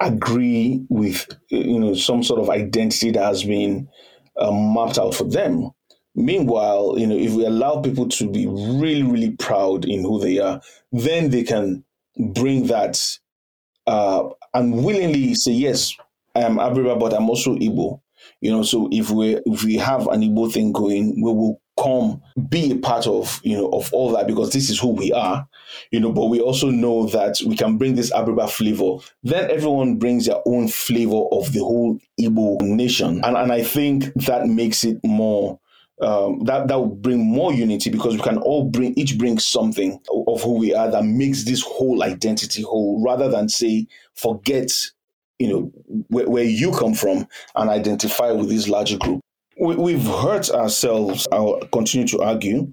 agree 0.00 0.86
with 0.88 1.26
you 1.50 1.78
know 1.80 1.94
some 1.94 2.22
sort 2.22 2.40
of 2.40 2.50
identity 2.50 3.10
that 3.10 3.24
has 3.24 3.42
been 3.42 3.88
um, 4.38 4.72
mapped 4.74 4.98
out 4.98 5.14
for 5.14 5.24
them. 5.24 5.70
Meanwhile, 6.14 6.94
you 6.98 7.06
know, 7.06 7.16
if 7.16 7.32
we 7.32 7.44
allow 7.44 7.80
people 7.80 8.08
to 8.08 8.28
be 8.30 8.46
really, 8.46 9.02
really 9.04 9.30
proud 9.36 9.84
in 9.84 10.02
who 10.02 10.20
they 10.20 10.38
are, 10.38 10.60
then 10.90 11.30
they 11.30 11.44
can 11.44 11.84
bring 12.18 12.66
that 12.66 13.18
uh, 13.86 14.28
and 14.54 14.84
willingly 14.84 15.34
say, 15.34 15.52
yes, 15.52 15.94
I 16.34 16.40
am 16.40 16.56
Abiriba, 16.56 16.98
but 16.98 17.14
I'm 17.14 17.28
also 17.30 17.54
Igbo. 17.56 18.00
You 18.40 18.50
know, 18.50 18.62
so 18.62 18.88
if 18.92 19.10
we 19.10 19.36
if 19.46 19.64
we 19.64 19.76
have 19.76 20.06
an 20.08 20.20
Igbo 20.22 20.52
thing 20.52 20.72
going, 20.72 21.14
we 21.22 21.32
will 21.32 21.60
come 21.80 22.20
be 22.48 22.72
a 22.72 22.76
part 22.76 23.06
of 23.06 23.40
you 23.44 23.56
know 23.56 23.68
of 23.70 23.92
all 23.92 24.10
that 24.12 24.26
because 24.26 24.52
this 24.52 24.68
is 24.70 24.78
who 24.78 24.88
we 24.88 25.12
are. 25.12 25.48
You 25.90 26.00
know, 26.00 26.12
but 26.12 26.26
we 26.26 26.40
also 26.40 26.70
know 26.70 27.06
that 27.08 27.36
we 27.46 27.56
can 27.56 27.78
bring 27.78 27.94
this 27.94 28.12
Abiriba 28.12 28.50
flavor. 28.50 28.96
Then 29.22 29.50
everyone 29.50 29.96
brings 29.96 30.26
their 30.26 30.40
own 30.46 30.68
flavor 30.68 31.22
of 31.32 31.52
the 31.52 31.60
whole 31.60 31.98
Igbo 32.20 32.60
nation, 32.62 33.20
and 33.24 33.36
and 33.36 33.52
I 33.52 33.62
think 33.62 34.12
that 34.14 34.46
makes 34.46 34.84
it 34.84 34.98
more 35.04 35.58
um, 36.00 36.44
that 36.44 36.68
that 36.68 36.78
will 36.78 36.94
bring 36.94 37.26
more 37.26 37.52
unity 37.52 37.90
because 37.90 38.14
we 38.14 38.22
can 38.22 38.38
all 38.38 38.64
bring 38.64 38.94
each 38.94 39.18
bring 39.18 39.38
something 39.38 40.00
of 40.28 40.42
who 40.42 40.58
we 40.58 40.74
are 40.74 40.90
that 40.90 41.04
makes 41.04 41.44
this 41.44 41.62
whole 41.62 42.02
identity 42.02 42.62
whole, 42.62 43.02
rather 43.02 43.28
than 43.28 43.48
say 43.48 43.86
forget 44.14 44.70
you 45.38 45.48
know 45.48 45.72
where, 46.08 46.28
where 46.28 46.44
you 46.44 46.72
come 46.72 46.94
from 46.94 47.26
and 47.56 47.70
identify 47.70 48.30
with 48.30 48.48
this 48.48 48.68
larger 48.68 48.98
group. 48.98 49.20
We, 49.60 49.76
we've 49.76 50.06
hurt 50.06 50.50
ourselves. 50.50 51.26
I'll 51.32 51.58
continue 51.72 52.06
to 52.08 52.22
argue 52.22 52.72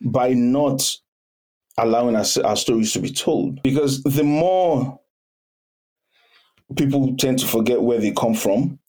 by 0.00 0.32
not 0.32 0.82
allowing 1.78 2.16
us 2.16 2.36
our 2.36 2.56
stories 2.56 2.92
to 2.92 3.00
be 3.00 3.10
told 3.10 3.62
because 3.62 4.02
the 4.02 4.24
more 4.24 5.00
people 6.76 7.16
tend 7.16 7.38
to 7.38 7.46
forget 7.46 7.82
where 7.82 7.98
they 7.98 8.12
come 8.12 8.34
from 8.34 8.79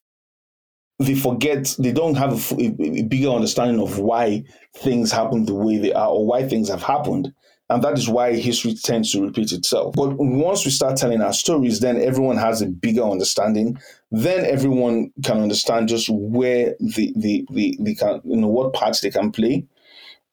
they 1.01 1.15
forget 1.15 1.75
they 1.79 1.91
don't 1.91 2.15
have 2.15 2.51
a 2.53 3.03
bigger 3.03 3.29
understanding 3.29 3.81
of 3.81 3.99
why 3.99 4.43
things 4.75 5.11
happen 5.11 5.45
the 5.45 5.53
way 5.53 5.77
they 5.77 5.93
are 5.93 6.09
or 6.09 6.25
why 6.25 6.47
things 6.47 6.69
have 6.69 6.83
happened. 6.83 7.33
And 7.69 7.81
that 7.83 7.97
is 7.97 8.09
why 8.09 8.33
history 8.35 8.73
tends 8.73 9.13
to 9.13 9.21
repeat 9.21 9.53
itself. 9.53 9.95
But 9.95 10.17
once 10.17 10.65
we 10.65 10.71
start 10.71 10.97
telling 10.97 11.21
our 11.21 11.31
stories 11.31 11.79
then 11.79 12.01
everyone 12.01 12.37
has 12.37 12.61
a 12.61 12.67
bigger 12.67 13.03
understanding. 13.03 13.79
Then 14.11 14.45
everyone 14.45 15.11
can 15.23 15.39
understand 15.39 15.87
just 15.87 16.09
where 16.09 16.75
the 16.79 17.13
the 17.15 17.45
the, 17.51 17.77
the 17.79 17.95
can 17.95 18.21
you 18.25 18.37
know 18.37 18.49
what 18.49 18.73
parts 18.73 19.01
they 19.01 19.09
can 19.11 19.31
play 19.31 19.65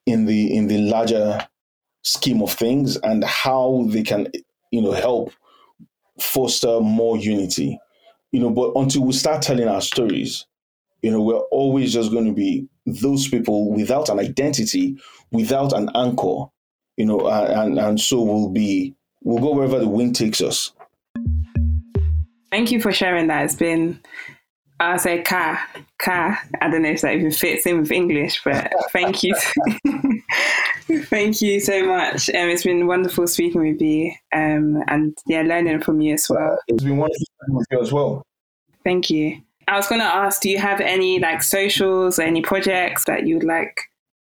in 0.07 0.27
the 0.27 0.57
in 0.57 0.67
the 0.67 0.79
larger 0.79 1.47
scheme 2.03 2.43
of 2.43 2.53
things 2.53 2.97
and 2.97 3.23
how 3.25 3.87
they 3.89 4.03
can 4.03 4.29
you 4.73 4.83
know 4.83 4.93
help 4.93 5.33
foster 6.21 6.81
more 6.81 7.17
unity. 7.17 7.79
You 8.33 8.41
know, 8.41 8.51
but 8.51 8.73
until 8.75 9.05
we 9.05 9.13
start 9.13 9.43
telling 9.43 9.69
our 9.69 9.81
stories, 9.81 10.47
you 11.03 11.11
know, 11.11 11.23
we're 11.23 11.37
always 11.37 11.93
just 11.93 12.11
going 12.11 12.27
to 12.27 12.33
be 12.33 12.69
those 12.87 13.29
people 13.29 13.71
without 13.73 14.09
an 14.09 14.19
identity, 14.19 14.99
without 15.31 15.73
an 15.73 15.91
anchor, 15.95 16.47
you 16.97 17.07
know, 17.07 17.29
and, 17.29 17.79
and 17.79 18.01
so 18.01 18.23
we'll 18.23 18.51
be, 18.51 18.95
we'll 19.23 19.39
go 19.39 19.55
wherever 19.55 19.79
the 19.79 19.89
wind 19.89 20.17
takes 20.17 20.41
us. 20.41 20.73
Thank 22.51 22.73
you 22.73 22.81
for 22.81 22.93
sharing 22.93 23.27
that. 23.29 23.45
It's 23.45 23.55
been, 23.55 24.01
I'll 24.81 24.99
say 24.99 25.23
ka, 25.23 25.65
ka. 25.99 26.41
I 26.61 26.71
don't 26.71 26.83
know 26.83 26.91
if 26.91 27.03
that 27.03 27.15
even 27.15 27.31
fits 27.31 27.67
in 27.67 27.81
with 27.81 27.93
English, 27.93 28.43
but 28.45 28.73
thank 28.93 29.23
you. 29.23 29.35
thank 31.05 31.43
you 31.43 31.61
so 31.61 31.85
much. 31.87 32.29
Um, 32.31 32.49
it's 32.49 32.65
been 32.65 32.87
wonderful 32.87 33.27
speaking 33.27 33.61
with 33.61 33.81
you 33.81 34.13
um, 34.35 34.83
and 34.89 35.17
yeah, 35.27 35.43
learning 35.43 35.83
from 35.83 36.01
you 36.01 36.15
as 36.15 36.27
well. 36.29 36.59
It's 36.69 36.83
been 36.83 36.97
wonderful 36.97 37.27
speaking 37.27 37.57
with 37.57 37.67
you 37.71 37.81
as 37.81 37.93
well. 37.93 38.23
Thank 38.83 39.11
you. 39.11 39.43
I 39.69 39.77
was 39.77 39.87
going 39.87 40.01
to 40.01 40.07
ask, 40.07 40.41
do 40.41 40.49
you 40.51 40.59
have 40.59 40.81
any 40.81 41.19
like 41.19 41.43
socials 41.43 42.19
or 42.19 42.23
any 42.23 42.41
projects 42.41 43.05
that 43.05 43.27
you'd 43.27 43.45
like 43.45 43.79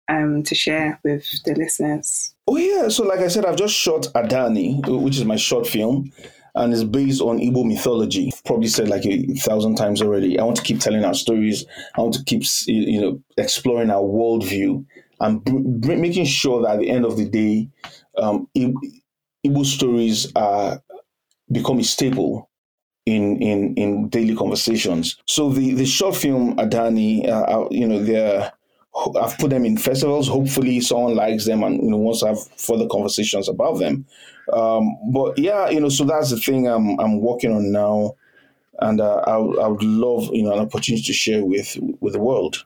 um, 0.10 0.41
to 0.43 0.56
share 0.56 0.99
with 1.03 1.25
the 1.43 1.53
listeners? 1.53 2.34
Oh 2.47 2.56
yeah, 2.58 2.88
so 2.88 3.03
like 3.03 3.19
I 3.19 3.27
said, 3.27 3.45
I've 3.45 3.58
just 3.58 3.75
shot 3.75 4.08
Adani, 4.15 4.86
which 5.01 5.17
is 5.17 5.25
my 5.25 5.36
short 5.36 5.67
film, 5.67 6.12
and 6.56 6.71
it's 6.73 6.84
based 6.86 7.21
on 7.21 7.39
Igbo 7.39 7.65
mythology. 7.65 8.32
I've 8.34 8.43
probably 8.45 8.67
said 8.67 8.88
like 8.88 9.06
a 9.06 9.25
thousand 9.36 9.75
times 9.75 10.01
already. 10.01 10.39
I 10.39 10.43
want 10.45 10.58
to 10.58 10.63
keep 10.63 10.79
telling 10.79 11.03
our 11.03 11.13
stories. 11.13 11.65
I 11.97 12.01
want 12.01 12.13
to 12.13 12.23
keep 12.23 12.43
you 12.67 13.01
know 13.01 13.21
exploring 13.38 13.89
our 13.89 14.01
worldview 14.01 14.86
and 15.19 15.86
making 15.86 16.25
sure 16.25 16.62
that 16.62 16.75
at 16.75 16.79
the 16.79 16.89
end 16.89 17.06
of 17.06 17.17
the 17.17 17.25
day, 17.25 17.69
um, 18.17 18.47
Igbo 18.56 19.65
stories 19.65 20.32
are 20.36 20.82
become 21.51 21.79
a 21.79 21.84
staple 21.84 22.49
in 23.06 23.42
in 23.42 23.74
in 23.76 24.10
daily 24.10 24.36
conversations. 24.36 25.18
So 25.26 25.50
the 25.50 25.74
the 25.74 25.86
short 25.86 26.16
film 26.16 26.56
Adani, 26.58 27.28
uh, 27.28 27.44
uh 27.44 27.68
you 27.72 27.88
know, 27.88 28.04
they're 28.04 28.52
I've 29.20 29.38
put 29.39 29.50
them 29.50 29.66
in 29.66 29.78
festivals. 29.78 30.28
Hopefully, 30.28 30.80
someone 30.80 31.16
likes 31.16 31.46
them 31.46 31.63
and 31.63 31.82
you 31.82 31.89
know 31.89 31.98
wants 31.98 32.20
to 32.20 32.28
have 32.28 32.48
further 32.58 32.88
conversations 32.88 33.50
about 33.50 33.80
them. 33.80 34.06
Um, 34.52 34.98
but 35.12 35.38
yeah, 35.38 35.70
you 35.70 35.80
know, 35.80 35.89
so 35.89 36.04
that's 36.04 36.30
the 36.30 36.38
thing 36.38 36.68
I'm 36.68 37.00
I'm 37.00 37.20
working 37.20 37.52
on 37.52 37.72
now, 37.72 38.16
and 38.80 39.02
uh, 39.02 39.24
I 39.26 39.34
I 39.34 39.68
would 39.68 39.84
love 39.84 40.30
you 40.32 40.44
know 40.44 40.54
an 40.54 40.60
opportunity 40.60 41.04
to 41.04 41.13
share 41.13 41.44
with 41.44 41.78
with 42.02 42.13
the 42.13 42.20
world. 42.20 42.66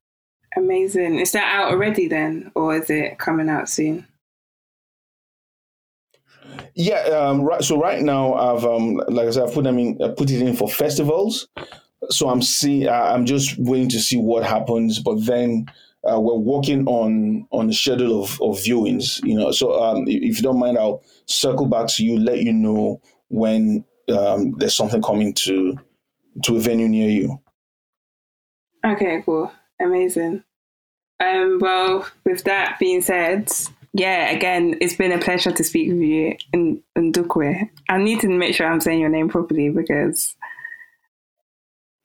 Amazing! 0.58 1.19
Is 1.19 1.32
that 1.32 1.45
out 1.45 1.71
already 1.71 2.08
then, 2.08 2.52
or 2.56 2.76
is 2.76 2.89
it 2.89 3.19
coming 3.19 3.50
out 3.50 3.69
soon? 3.69 4.06
Yeah, 6.75 7.01
um, 7.01 7.41
right. 7.41 7.63
So 7.63 7.79
right 7.79 8.01
now, 8.01 8.33
I've 8.33 8.65
um, 8.65 9.01
like 9.07 9.27
I 9.27 9.31
said, 9.31 9.43
I've 9.43 9.53
put 9.53 9.63
them 9.63 9.79
in, 9.79 10.01
I 10.01 10.09
put 10.09 10.29
it 10.31 10.41
in 10.41 10.55
for 10.55 10.69
festivals. 10.69 11.47
So 12.09 12.29
I'm 12.29 12.41
see, 12.41 12.87
I'm 12.87 13.25
just 13.25 13.57
waiting 13.57 13.89
to 13.89 13.99
see 13.99 14.17
what 14.17 14.43
happens. 14.43 14.99
But 14.99 15.25
then 15.25 15.65
uh, 16.09 16.19
we're 16.19 16.35
working 16.35 16.87
on 16.87 17.47
on 17.51 17.67
the 17.67 17.73
schedule 17.73 18.23
of, 18.23 18.41
of 18.41 18.57
viewings. 18.57 19.23
You 19.23 19.35
know, 19.39 19.51
so 19.51 19.81
um, 19.81 20.05
if 20.07 20.37
you 20.37 20.43
don't 20.43 20.59
mind, 20.59 20.77
I'll 20.77 21.03
circle 21.25 21.65
back 21.65 21.87
to 21.89 22.03
you, 22.03 22.19
let 22.19 22.39
you 22.39 22.53
know 22.53 23.01
when 23.29 23.83
um, 24.09 24.53
there's 24.57 24.75
something 24.75 25.01
coming 25.01 25.33
to 25.33 25.77
to 26.43 26.55
a 26.55 26.59
venue 26.59 26.87
near 26.87 27.09
you. 27.09 27.41
Okay, 28.85 29.21
cool, 29.25 29.51
amazing. 29.81 30.43
Um, 31.19 31.57
well, 31.59 32.07
with 32.25 32.43
that 32.43 32.77
being 32.79 33.01
said, 33.01 33.51
yeah, 33.97 34.29
again, 34.29 34.75
it's 34.79 34.95
been 34.95 35.12
a 35.12 35.17
pleasure 35.17 35.51
to 35.51 35.63
speak 35.63 35.89
with 35.89 35.99
you 36.01 36.38
in 36.53 36.83
Ndukwe. 36.95 37.67
I 37.89 37.97
need 37.97 38.19
to 38.21 38.29
make 38.29 38.53
sure 38.53 38.67
I'm 38.67 38.79
saying 38.79 38.99
your 38.99 39.10
name 39.10 39.27
properly 39.27 39.69
because, 39.69 40.36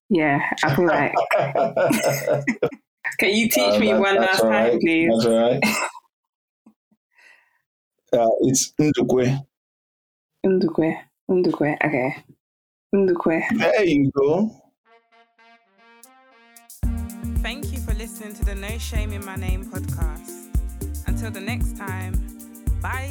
yeah, 0.09 0.41
I 0.65 0.75
feel 0.75 0.87
like. 0.87 1.13
Can 3.19 3.31
you 3.31 3.49
teach 3.51 3.75
uh, 3.75 3.79
me 3.79 3.93
one 3.93 4.17
last 4.17 4.43
right. 4.43 4.71
time, 4.71 4.81
please? 4.81 5.11
That's 5.13 5.27
all 5.27 5.51
right. 5.51 5.61
uh, 8.15 8.31
it's 8.41 8.73
Ndukwe. 8.81 9.45
Ndukwe. 10.47 10.99
Ndukwe. 11.31 11.77
Okay. 11.85 12.17
Ndukwe. 12.95 13.43
There 13.59 13.85
you 13.85 14.11
go. 14.13 14.51
Thank 17.43 17.71
you 17.73 17.81
for 17.81 17.93
listening 17.95 18.35
to 18.35 18.45
the 18.47 18.55
No 18.55 18.79
Shame 18.79 19.13
in 19.13 19.25
My 19.27 19.37
Name 19.37 19.65
podcast. 19.65 20.22
Until 21.23 21.41
the 21.41 21.47
next 21.47 21.77
time, 21.77 22.15
bye. 22.81 23.09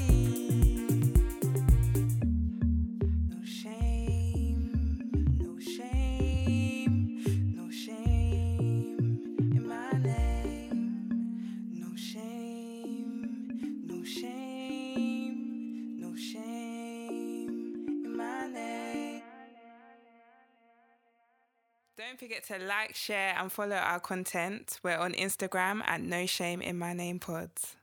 Don't 21.97 22.19
forget 22.19 22.43
to 22.47 22.59
like, 22.59 22.93
share, 22.93 23.35
and 23.37 23.49
follow 23.49 23.77
our 23.77 24.01
content. 24.01 24.81
We're 24.83 24.97
on 24.97 25.13
Instagram 25.13 25.81
at 25.85 26.01
No 26.01 26.25
Shame 26.25 26.61
in 26.61 26.77
My 26.77 26.91
Name 26.91 27.17
Pods. 27.19 27.77